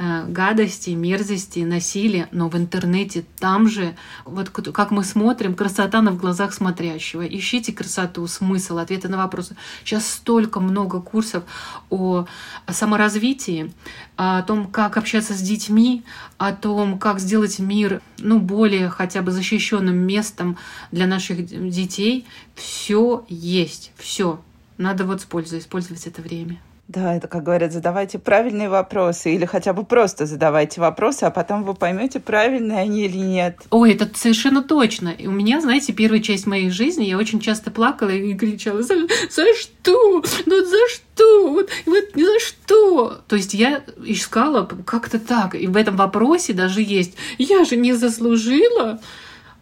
Э, 0.00 0.24
гадости, 0.28 0.90
мерзости, 0.90 1.58
насилия, 1.58 2.28
но 2.30 2.48
в 2.48 2.56
интернете 2.56 3.24
там 3.40 3.68
же, 3.68 3.96
вот 4.24 4.48
как 4.50 4.92
мы 4.92 5.02
смотрим, 5.02 5.54
красота 5.54 6.02
на 6.02 6.12
в 6.12 6.18
глазах 6.18 6.54
смотрящего. 6.54 7.26
Ищите 7.26 7.72
красоту, 7.72 8.24
смысл, 8.28 8.78
ответы 8.78 9.08
на 9.08 9.16
вопросы. 9.16 9.56
Сейчас 9.82 10.08
столько 10.08 10.60
много 10.60 11.00
курсов 11.00 11.42
о 11.90 12.26
саморазвитии, 12.68 13.72
о 14.16 14.42
том, 14.42 14.68
как 14.68 14.96
общаться 14.98 15.34
с 15.34 15.40
детьми, 15.40 16.02
о 16.36 16.52
том, 16.52 16.98
как 16.98 17.20
сделать 17.20 17.58
мир 17.58 18.02
ну, 18.18 18.38
более 18.38 18.88
хотя 18.88 19.22
бы 19.22 19.30
защищенным 19.30 19.96
местом 19.96 20.58
для 20.92 21.06
наших 21.06 21.46
детей. 21.70 22.26
Все 22.54 23.24
есть, 23.28 23.92
все. 23.96 24.40
Надо 24.76 25.04
вот 25.04 25.20
использовать, 25.20 25.64
использовать 25.64 26.06
это 26.06 26.22
время. 26.22 26.60
Да, 26.88 27.14
это, 27.14 27.28
как 27.28 27.42
говорят, 27.42 27.70
задавайте 27.70 28.18
правильные 28.18 28.70
вопросы 28.70 29.34
или 29.34 29.44
хотя 29.44 29.74
бы 29.74 29.84
просто 29.84 30.24
задавайте 30.24 30.80
вопросы, 30.80 31.24
а 31.24 31.30
потом 31.30 31.62
вы 31.62 31.74
поймете, 31.74 32.18
правильные 32.18 32.78
они 32.78 33.04
или 33.04 33.18
нет. 33.18 33.58
Ой, 33.68 33.92
это 33.92 34.08
совершенно 34.14 34.62
точно. 34.62 35.10
И 35.10 35.26
у 35.26 35.30
меня, 35.30 35.60
знаете, 35.60 35.92
первая 35.92 36.20
часть 36.20 36.46
моей 36.46 36.70
жизни, 36.70 37.04
я 37.04 37.18
очень 37.18 37.40
часто 37.40 37.70
плакала 37.70 38.08
и 38.08 38.32
кричала, 38.32 38.82
за, 38.82 38.94
за 39.30 39.44
что? 39.54 40.24
Ну 40.46 40.64
за 40.64 40.78
что? 40.88 41.50
Вот, 41.50 41.68
вот 41.84 42.04
за 42.14 42.40
что? 42.40 43.20
То 43.28 43.36
есть 43.36 43.52
я 43.52 43.82
искала 44.06 44.64
как-то 44.64 45.18
так. 45.18 45.54
И 45.56 45.66
в 45.66 45.76
этом 45.76 45.94
вопросе 45.94 46.54
даже 46.54 46.80
есть, 46.80 47.16
я 47.36 47.66
же 47.66 47.76
не 47.76 47.92
заслужила. 47.92 48.98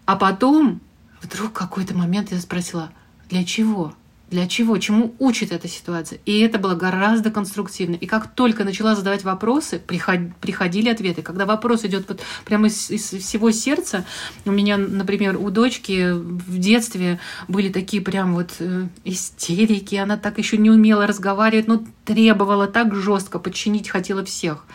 А 0.04 0.14
потом 0.14 0.80
вдруг 1.22 1.52
какой-то 1.52 1.92
момент 1.92 2.30
я 2.30 2.38
спросила, 2.38 2.92
для 3.28 3.42
чего? 3.42 3.94
Для 4.36 4.46
чего? 4.46 4.76
Чему 4.76 5.14
учит 5.18 5.50
эта 5.50 5.66
ситуация? 5.66 6.18
И 6.26 6.40
это 6.40 6.58
было 6.58 6.74
гораздо 6.74 7.30
конструктивно. 7.30 7.94
И 7.94 8.04
как 8.04 8.34
только 8.34 8.64
начала 8.64 8.94
задавать 8.94 9.24
вопросы, 9.24 9.78
приходили 9.78 10.90
ответы. 10.90 11.22
Когда 11.22 11.46
вопрос 11.46 11.86
идет 11.86 12.06
вот 12.06 12.20
прямо 12.44 12.66
из, 12.66 12.90
из 12.90 13.12
всего 13.12 13.50
сердца, 13.50 14.04
у 14.44 14.50
меня, 14.50 14.76
например, 14.76 15.38
у 15.38 15.48
дочки 15.48 16.12
в 16.12 16.58
детстве 16.58 17.18
были 17.48 17.70
такие 17.70 18.02
прям 18.02 18.34
вот 18.34 18.56
э, 18.58 18.88
истерики, 19.04 19.94
она 19.94 20.18
так 20.18 20.36
еще 20.36 20.58
не 20.58 20.68
умела 20.68 21.06
разговаривать, 21.06 21.66
но 21.66 21.82
требовала 22.04 22.66
так 22.66 22.94
жестко, 22.94 23.38
подчинить 23.38 23.88
хотела 23.88 24.22
всех. 24.22 24.66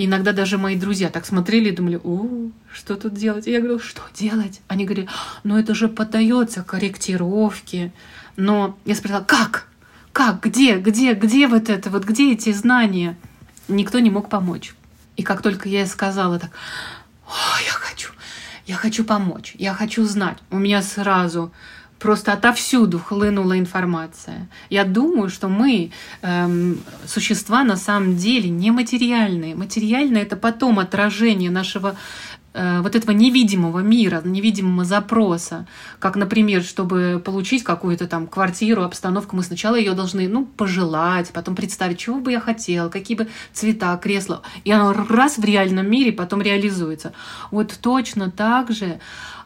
Иногда 0.00 0.32
даже 0.32 0.58
мои 0.58 0.76
друзья 0.76 1.08
так 1.08 1.24
смотрели 1.24 1.70
и 1.70 1.74
думали, 1.74 1.98
о, 2.04 2.50
что 2.70 2.96
тут 2.96 3.14
делать? 3.14 3.48
И 3.48 3.50
я 3.50 3.60
говорю, 3.60 3.80
что 3.80 4.02
делать? 4.14 4.60
Они 4.68 4.84
говорили, 4.84 5.08
ну 5.42 5.58
это 5.58 5.74
же 5.74 5.88
поддается 5.88 6.62
корректировке. 6.62 7.92
Но 8.38 8.78
я 8.84 8.94
спросила, 8.94 9.20
как? 9.20 9.66
Как? 10.12 10.40
Где? 10.44 10.78
Где? 10.78 11.14
Где 11.14 11.48
вот 11.48 11.68
это? 11.68 11.90
Вот 11.90 12.04
где 12.04 12.32
эти 12.32 12.52
знания? 12.52 13.16
Никто 13.66 13.98
не 13.98 14.10
мог 14.10 14.28
помочь. 14.28 14.74
И 15.16 15.24
как 15.24 15.42
только 15.42 15.68
я 15.68 15.84
сказала 15.86 16.38
так, 16.38 16.50
я 17.26 17.72
хочу, 17.72 18.12
я 18.64 18.76
хочу 18.76 19.04
помочь, 19.04 19.56
я 19.58 19.74
хочу 19.74 20.04
знать, 20.04 20.38
у 20.50 20.56
меня 20.56 20.82
сразу 20.82 21.52
просто 21.98 22.32
отовсюду 22.32 23.00
хлынула 23.00 23.58
информация. 23.58 24.48
Я 24.70 24.84
думаю, 24.84 25.30
что 25.30 25.48
мы 25.48 25.90
эм, 26.22 26.78
существа 27.06 27.64
на 27.64 27.76
самом 27.76 28.16
деле 28.16 28.48
нематериальные. 28.50 29.56
Материальное 29.56 30.22
это 30.22 30.36
потом 30.36 30.78
отражение 30.78 31.50
нашего 31.50 31.96
вот 32.54 32.96
этого 32.96 33.12
невидимого 33.12 33.80
мира, 33.80 34.20
невидимого 34.24 34.84
запроса, 34.84 35.66
как, 35.98 36.16
например, 36.16 36.62
чтобы 36.62 37.22
получить 37.24 37.62
какую-то 37.62 38.06
там 38.06 38.26
квартиру, 38.26 38.82
обстановку, 38.82 39.36
мы 39.36 39.42
сначала 39.42 39.76
ее 39.76 39.92
должны, 39.92 40.28
ну, 40.28 40.46
пожелать, 40.46 41.30
потом 41.32 41.54
представить, 41.54 41.98
чего 41.98 42.20
бы 42.20 42.32
я 42.32 42.40
хотел, 42.40 42.90
какие 42.90 43.16
бы 43.16 43.28
цвета, 43.52 43.96
кресла, 43.98 44.42
и 44.64 44.72
оно 44.72 44.92
раз 44.92 45.38
в 45.38 45.44
реальном 45.44 45.90
мире 45.90 46.12
потом 46.12 46.42
реализуется. 46.42 47.12
Вот 47.50 47.78
точно 47.80 48.30
так 48.30 48.70
же 48.70 48.98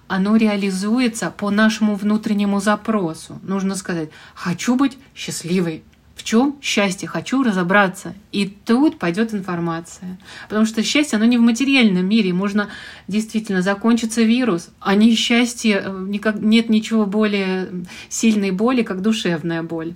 оно 0.08 0.36
реализуется 0.36 1.30
по 1.30 1.50
нашему 1.50 1.96
внутреннему 1.96 2.60
запросу. 2.60 3.38
Нужно 3.42 3.74
сказать, 3.74 4.10
хочу 4.34 4.76
быть 4.76 4.98
счастливой, 5.14 5.84
в 6.14 6.24
чем 6.24 6.56
счастье, 6.60 7.08
хочу 7.08 7.42
разобраться. 7.42 8.14
И 8.32 8.46
тут 8.46 8.98
пойдет 8.98 9.32
информация. 9.32 10.18
Потому 10.48 10.66
что 10.66 10.82
счастье, 10.82 11.16
оно 11.16 11.24
не 11.24 11.38
в 11.38 11.40
материальном 11.40 12.06
мире. 12.06 12.32
Можно 12.32 12.68
действительно 13.08 13.62
закончиться 13.62 14.22
вирус, 14.22 14.70
а 14.80 14.94
не 14.94 15.14
счастье, 15.14 15.82
э, 15.84 16.06
никак, 16.08 16.40
нет 16.40 16.68
ничего 16.68 17.06
более 17.06 17.68
сильной 18.08 18.50
боли, 18.50 18.82
как 18.82 19.02
душевная 19.02 19.62
боль. 19.62 19.94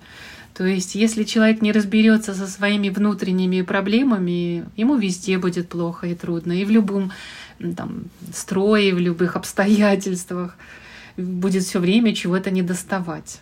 То 0.54 0.64
есть, 0.64 0.94
если 0.94 1.24
человек 1.24 1.60
не 1.60 1.70
разберется 1.70 2.34
со 2.34 2.46
своими 2.46 2.88
внутренними 2.88 3.60
проблемами, 3.60 4.64
ему 4.74 4.96
везде 4.96 5.36
будет 5.36 5.68
плохо 5.68 6.06
и 6.06 6.14
трудно. 6.14 6.52
И 6.52 6.64
в 6.64 6.70
любом 6.70 7.12
там, 7.76 8.04
строе, 8.32 8.94
в 8.94 8.98
любых 8.98 9.36
обстоятельствах 9.36 10.56
будет 11.18 11.64
все 11.64 11.78
время 11.78 12.14
чего-то 12.14 12.50
не 12.50 12.62
доставать. 12.62 13.40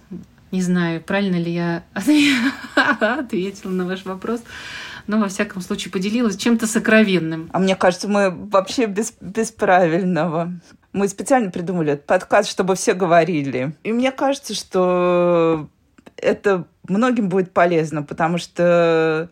Не 0.55 0.63
знаю, 0.63 1.03
правильно 1.03 1.35
ли 1.35 1.51
я 1.51 1.83
ответила 3.01 3.73
на 3.73 3.85
ваш 3.87 4.05
вопрос, 4.05 4.41
но 5.09 5.19
во 5.19 5.27
всяком 5.27 5.61
случае 5.61 5.91
поделилась 5.91 6.37
чем-то 6.37 6.69
сокровенным. 6.69 7.51
А 7.53 7.59
мне 7.59 7.75
кажется, 7.75 8.07
мы 8.07 8.31
вообще 8.31 8.87
без, 8.87 9.15
без 9.21 9.51
правильного. 9.51 10.53
Мы 10.93 11.09
специально 11.09 11.51
придумали 11.51 11.95
этот 11.95 12.07
подкаст, 12.07 12.49
чтобы 12.49 12.77
все 12.77 12.95
говорили. 12.95 13.75
И 13.83 13.93
мне 13.93 14.13
кажется, 14.13 14.55
что 14.55 15.69
это 16.19 16.69
многим 16.87 17.29
будет 17.29 17.51
полезно, 17.51 18.05
потому 18.05 18.39
что 18.39 19.31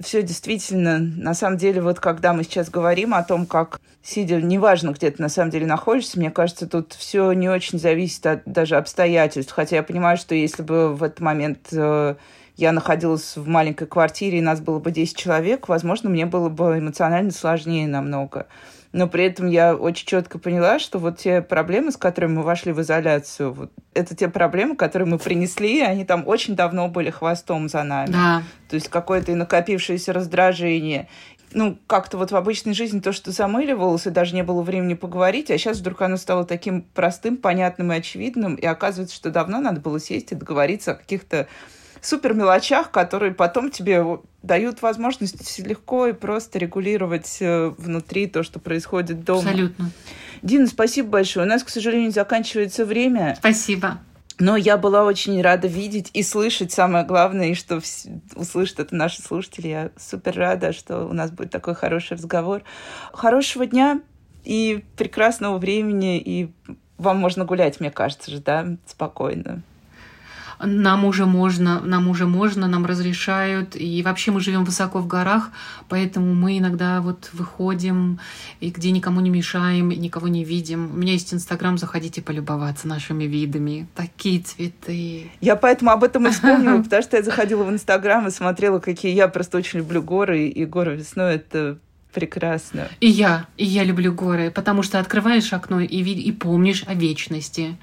все 0.00 0.22
действительно, 0.22 0.98
на 0.98 1.34
самом 1.34 1.56
деле, 1.56 1.80
вот 1.80 2.00
когда 2.00 2.32
мы 2.32 2.44
сейчас 2.44 2.68
говорим 2.68 3.14
о 3.14 3.22
том, 3.22 3.46
как 3.46 3.80
сидя, 4.02 4.40
неважно, 4.40 4.90
где 4.90 5.10
ты 5.10 5.22
на 5.22 5.28
самом 5.28 5.50
деле 5.50 5.66
находишься, 5.66 6.18
мне 6.18 6.30
кажется, 6.30 6.66
тут 6.66 6.92
все 6.92 7.32
не 7.32 7.48
очень 7.48 7.78
зависит 7.78 8.26
от 8.26 8.42
даже 8.44 8.76
обстоятельств. 8.76 9.52
Хотя 9.52 9.76
я 9.76 9.82
понимаю, 9.82 10.16
что 10.16 10.34
если 10.34 10.62
бы 10.62 10.94
в 10.94 11.02
этот 11.02 11.20
момент 11.20 11.68
э, 11.72 12.14
я 12.56 12.72
находилась 12.72 13.36
в 13.36 13.48
маленькой 13.48 13.86
квартире, 13.86 14.38
и 14.38 14.42
нас 14.42 14.60
было 14.60 14.78
бы 14.78 14.90
10 14.90 15.16
человек, 15.16 15.68
возможно, 15.68 16.10
мне 16.10 16.26
было 16.26 16.48
бы 16.48 16.78
эмоционально 16.78 17.30
сложнее 17.30 17.88
намного 17.88 18.46
но 18.96 19.08
при 19.08 19.26
этом 19.26 19.46
я 19.46 19.76
очень 19.76 20.06
четко 20.06 20.38
поняла, 20.38 20.78
что 20.78 20.98
вот 20.98 21.18
те 21.18 21.42
проблемы, 21.42 21.92
с 21.92 21.98
которыми 21.98 22.36
мы 22.36 22.42
вошли 22.42 22.72
в 22.72 22.80
изоляцию, 22.80 23.52
вот 23.52 23.70
это 23.92 24.16
те 24.16 24.26
проблемы, 24.28 24.74
которые 24.74 25.06
мы 25.06 25.18
принесли, 25.18 25.82
они 25.82 26.06
там 26.06 26.26
очень 26.26 26.56
давно 26.56 26.88
были 26.88 27.10
хвостом 27.10 27.68
за 27.68 27.82
нами. 27.82 28.12
Да. 28.12 28.42
То 28.70 28.74
есть 28.74 28.88
какое-то 28.88 29.32
и 29.32 29.34
накопившееся 29.34 30.14
раздражение, 30.14 31.08
ну, 31.52 31.78
как-то 31.86 32.16
вот 32.16 32.32
в 32.32 32.36
обычной 32.36 32.72
жизни 32.72 33.00
то, 33.00 33.12
что 33.12 33.32
замыливалось, 33.32 34.06
и 34.06 34.10
даже 34.10 34.34
не 34.34 34.42
было 34.42 34.62
времени 34.62 34.94
поговорить, 34.94 35.50
а 35.50 35.58
сейчас 35.58 35.76
вдруг 35.78 36.00
оно 36.00 36.16
стало 36.16 36.46
таким 36.46 36.80
простым, 36.94 37.36
понятным 37.36 37.92
и 37.92 37.96
очевидным, 37.96 38.54
и 38.54 38.64
оказывается, 38.64 39.14
что 39.14 39.30
давно 39.30 39.60
надо 39.60 39.78
было 39.82 40.00
сесть 40.00 40.32
и 40.32 40.34
договориться 40.34 40.92
о 40.92 40.94
каких-то 40.94 41.48
супер 42.06 42.34
мелочах, 42.34 42.90
которые 42.90 43.32
потом 43.32 43.70
тебе 43.70 44.04
дают 44.42 44.82
возможность 44.82 45.58
легко 45.58 46.06
и 46.06 46.12
просто 46.12 46.58
регулировать 46.58 47.38
э, 47.40 47.72
внутри 47.76 48.26
то, 48.26 48.42
что 48.42 48.60
происходит 48.60 49.24
дома. 49.24 49.50
Абсолютно. 49.50 49.90
Дина, 50.42 50.66
спасибо 50.66 51.08
большое. 51.08 51.46
У 51.46 51.48
нас, 51.48 51.64
к 51.64 51.68
сожалению, 51.68 52.12
заканчивается 52.12 52.84
время. 52.84 53.36
Спасибо. 53.38 53.98
Но 54.38 54.56
я 54.56 54.76
была 54.76 55.04
очень 55.04 55.40
рада 55.40 55.66
видеть 55.66 56.10
и 56.12 56.22
слышать, 56.22 56.70
самое 56.70 57.04
главное, 57.04 57.48
и 57.48 57.54
что 57.54 57.80
услышат 58.34 58.80
это 58.80 58.94
наши 58.94 59.22
слушатели. 59.22 59.68
Я 59.68 59.90
супер 59.98 60.36
рада, 60.36 60.72
что 60.72 61.06
у 61.06 61.12
нас 61.12 61.30
будет 61.30 61.50
такой 61.50 61.74
хороший 61.74 62.18
разговор. 62.18 62.62
Хорошего 63.12 63.66
дня 63.66 64.00
и 64.44 64.84
прекрасного 64.96 65.56
времени, 65.56 66.18
и 66.18 66.52
вам 66.98 67.16
можно 67.16 67.44
гулять, 67.44 67.80
мне 67.80 67.90
кажется 67.90 68.30
же, 68.30 68.40
да, 68.40 68.76
спокойно 68.86 69.62
нам 70.62 71.04
уже 71.04 71.26
можно, 71.26 71.80
нам 71.80 72.08
уже 72.08 72.26
можно, 72.26 72.66
нам 72.66 72.86
разрешают. 72.86 73.76
И 73.76 74.02
вообще 74.02 74.30
мы 74.30 74.40
живем 74.40 74.64
высоко 74.64 75.00
в 75.00 75.06
горах, 75.06 75.50
поэтому 75.88 76.34
мы 76.34 76.58
иногда 76.58 77.00
вот 77.00 77.30
выходим, 77.32 78.18
и 78.60 78.70
где 78.70 78.90
никому 78.90 79.20
не 79.20 79.30
мешаем, 79.30 79.88
никого 79.88 80.28
не 80.28 80.44
видим. 80.44 80.90
У 80.92 80.96
меня 80.96 81.12
есть 81.12 81.32
Инстаграм, 81.34 81.78
заходите 81.78 82.22
полюбоваться 82.22 82.88
нашими 82.88 83.24
видами. 83.24 83.86
Такие 83.94 84.40
цветы. 84.40 85.30
Я 85.40 85.56
поэтому 85.56 85.90
об 85.90 86.04
этом 86.04 86.26
и 86.26 86.30
вспомнила, 86.30 86.82
потому 86.82 87.02
что 87.02 87.16
я 87.16 87.22
заходила 87.22 87.64
в 87.64 87.70
Инстаграм 87.70 88.26
и 88.26 88.30
смотрела, 88.30 88.78
какие 88.78 89.14
я 89.14 89.28
просто 89.28 89.58
очень 89.58 89.80
люблю 89.80 90.02
горы, 90.02 90.48
и 90.48 90.64
горы 90.64 90.96
весной— 90.96 91.34
это 91.36 91.78
прекрасно. 92.16 92.88
И 93.00 93.08
я, 93.08 93.46
и 93.58 93.66
я 93.66 93.84
люблю 93.84 94.10
горы, 94.10 94.50
потому 94.50 94.82
что 94.82 94.98
открываешь 94.98 95.52
окно 95.52 95.80
и, 95.80 95.86
и 95.86 96.32
помнишь 96.32 96.82
о 96.86 96.94
вечности 96.94 97.76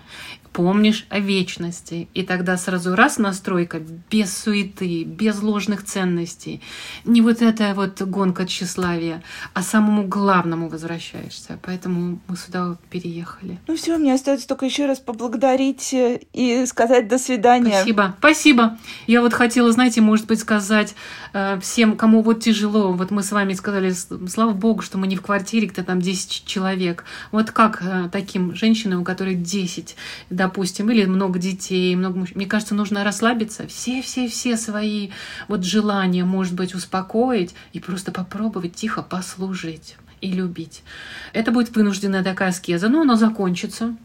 помнишь 0.53 1.05
о 1.09 1.19
вечности. 1.19 2.07
И 2.13 2.23
тогда 2.23 2.57
сразу 2.57 2.95
раз 2.95 3.17
настройка 3.17 3.81
без 4.09 4.37
суеты, 4.37 5.03
без 5.03 5.41
ложных 5.41 5.83
ценностей. 5.83 6.61
Не 7.03 7.21
вот 7.21 7.41
эта 7.41 7.73
вот 7.73 8.01
гонка 8.01 8.45
тщеславия, 8.45 9.23
а 9.53 9.63
самому 9.63 10.07
главному 10.07 10.69
возвращаешься. 10.69 11.59
Поэтому 11.63 12.19
мы 12.27 12.37
сюда 12.37 12.77
переехали. 12.89 13.59
Ну 13.67 13.75
все, 13.75 13.97
мне 13.97 14.13
остается 14.13 14.47
только 14.47 14.65
еще 14.65 14.85
раз 14.85 14.99
поблагодарить 14.99 15.93
э, 15.93 16.21
и 16.31 16.65
сказать 16.67 17.07
до 17.07 17.17
свидания. 17.17 17.71
Спасибо, 17.71 18.15
спасибо. 18.19 18.77
Я 19.07 19.21
вот 19.21 19.33
хотела, 19.33 19.71
знаете, 19.71 20.01
может 20.01 20.27
быть, 20.27 20.39
сказать 20.39 20.95
э, 21.33 21.59
всем, 21.59 21.97
кому 21.97 22.21
вот 22.21 22.43
тяжело. 22.43 22.93
Вот 22.93 23.09
мы 23.11 23.23
с 23.23 23.31
вами 23.31 23.53
сказали, 23.53 23.91
слава 24.29 24.51
богу, 24.51 24.81
что 24.81 24.97
мы 24.97 25.07
не 25.07 25.15
в 25.15 25.21
квартире, 25.21 25.67
где 25.67 25.81
там 25.81 25.99
10 25.99 26.45
человек. 26.45 27.05
Вот 27.31 27.51
как 27.51 27.81
э, 27.81 28.09
таким 28.11 28.53
женщинам, 28.53 29.01
у 29.01 29.03
которых 29.03 29.41
10, 29.41 29.95
да, 30.29 30.42
допустим, 30.43 30.89
или 30.89 31.05
много 31.05 31.39
детей, 31.39 31.95
много 31.95 32.19
мужчин. 32.19 32.35
Мне 32.35 32.45
кажется, 32.45 32.75
нужно 32.75 33.05
расслабиться, 33.05 33.65
все-все-все 33.67 34.57
свои 34.57 35.09
вот 35.47 35.63
желания, 35.63 36.25
может 36.25 36.53
быть, 36.53 36.75
успокоить 36.75 37.55
и 37.71 37.79
просто 37.79 38.11
попробовать 38.11 38.75
тихо 38.75 39.01
послужить 39.03 39.95
и 40.19 40.33
любить. 40.33 40.83
Это 41.31 41.51
будет 41.51 41.73
вынужденная 41.75 42.23
такая 42.23 42.49
аскеза, 42.49 42.89
но 42.89 43.01
она 43.01 43.15
закончится. 43.15 43.95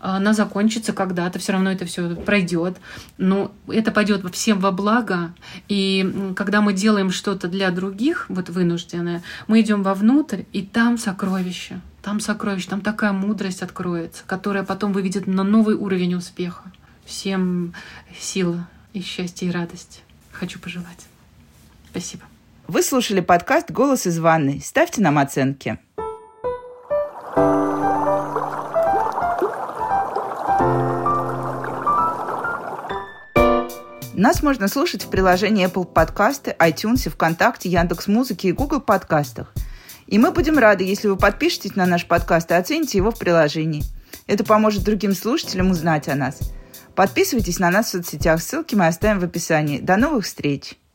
Она 0.00 0.32
закончится 0.32 0.92
когда-то, 0.92 1.38
все 1.38 1.52
равно 1.52 1.70
это 1.70 1.84
все 1.86 2.16
пройдет. 2.16 2.78
Но 3.16 3.52
это 3.68 3.92
пойдет 3.92 4.22
всем 4.34 4.58
во 4.58 4.72
благо. 4.72 5.34
И 5.68 6.32
когда 6.34 6.60
мы 6.60 6.72
делаем 6.72 7.10
что-то 7.10 7.46
для 7.46 7.70
других, 7.70 8.26
вот 8.28 8.48
вынужденное, 8.48 9.22
мы 9.46 9.60
идем 9.60 9.84
вовнутрь, 9.84 10.42
и 10.52 10.62
там 10.62 10.98
сокровище. 10.98 11.80
Там 12.06 12.20
сокровище, 12.20 12.68
там 12.68 12.82
такая 12.82 13.10
мудрость 13.10 13.62
откроется, 13.62 14.22
которая 14.28 14.62
потом 14.62 14.92
выведет 14.92 15.26
на 15.26 15.42
новый 15.42 15.74
уровень 15.74 16.14
успеха. 16.14 16.62
Всем 17.04 17.74
силы 18.16 18.64
и 18.92 19.00
счастья 19.00 19.48
и 19.48 19.50
радости 19.50 20.02
хочу 20.30 20.60
пожелать. 20.60 21.08
Спасибо. 21.90 22.22
Вы 22.68 22.84
слушали 22.84 23.18
подкаст 23.18 23.72
«Голос 23.72 24.06
из 24.06 24.20
ванной». 24.20 24.60
Ставьте 24.60 25.00
нам 25.00 25.18
оценки. 25.18 25.80
Нас 34.14 34.44
можно 34.44 34.68
слушать 34.68 35.04
в 35.04 35.10
приложении 35.10 35.66
Apple 35.66 35.92
Podcasts, 35.92 36.56
iTunes, 36.56 37.10
ВКонтакте, 37.10 37.68
Яндекс.Музыке 37.68 38.50
и 38.50 38.52
Google 38.52 38.80
подкастах– 38.80 39.52
и 40.06 40.18
мы 40.18 40.30
будем 40.30 40.58
рады, 40.58 40.84
если 40.84 41.08
вы 41.08 41.16
подпишетесь 41.16 41.76
на 41.76 41.86
наш 41.86 42.06
подкаст 42.06 42.50
и 42.50 42.54
оцените 42.54 42.98
его 42.98 43.10
в 43.10 43.18
приложении. 43.18 43.84
Это 44.26 44.44
поможет 44.44 44.84
другим 44.84 45.14
слушателям 45.14 45.70
узнать 45.70 46.08
о 46.08 46.14
нас. 46.14 46.40
Подписывайтесь 46.94 47.58
на 47.58 47.70
нас 47.70 47.86
в 47.86 47.90
соцсетях, 47.90 48.40
ссылки 48.40 48.74
мы 48.74 48.86
оставим 48.86 49.20
в 49.20 49.24
описании. 49.24 49.78
До 49.78 49.96
новых 49.96 50.24
встреч! 50.24 50.76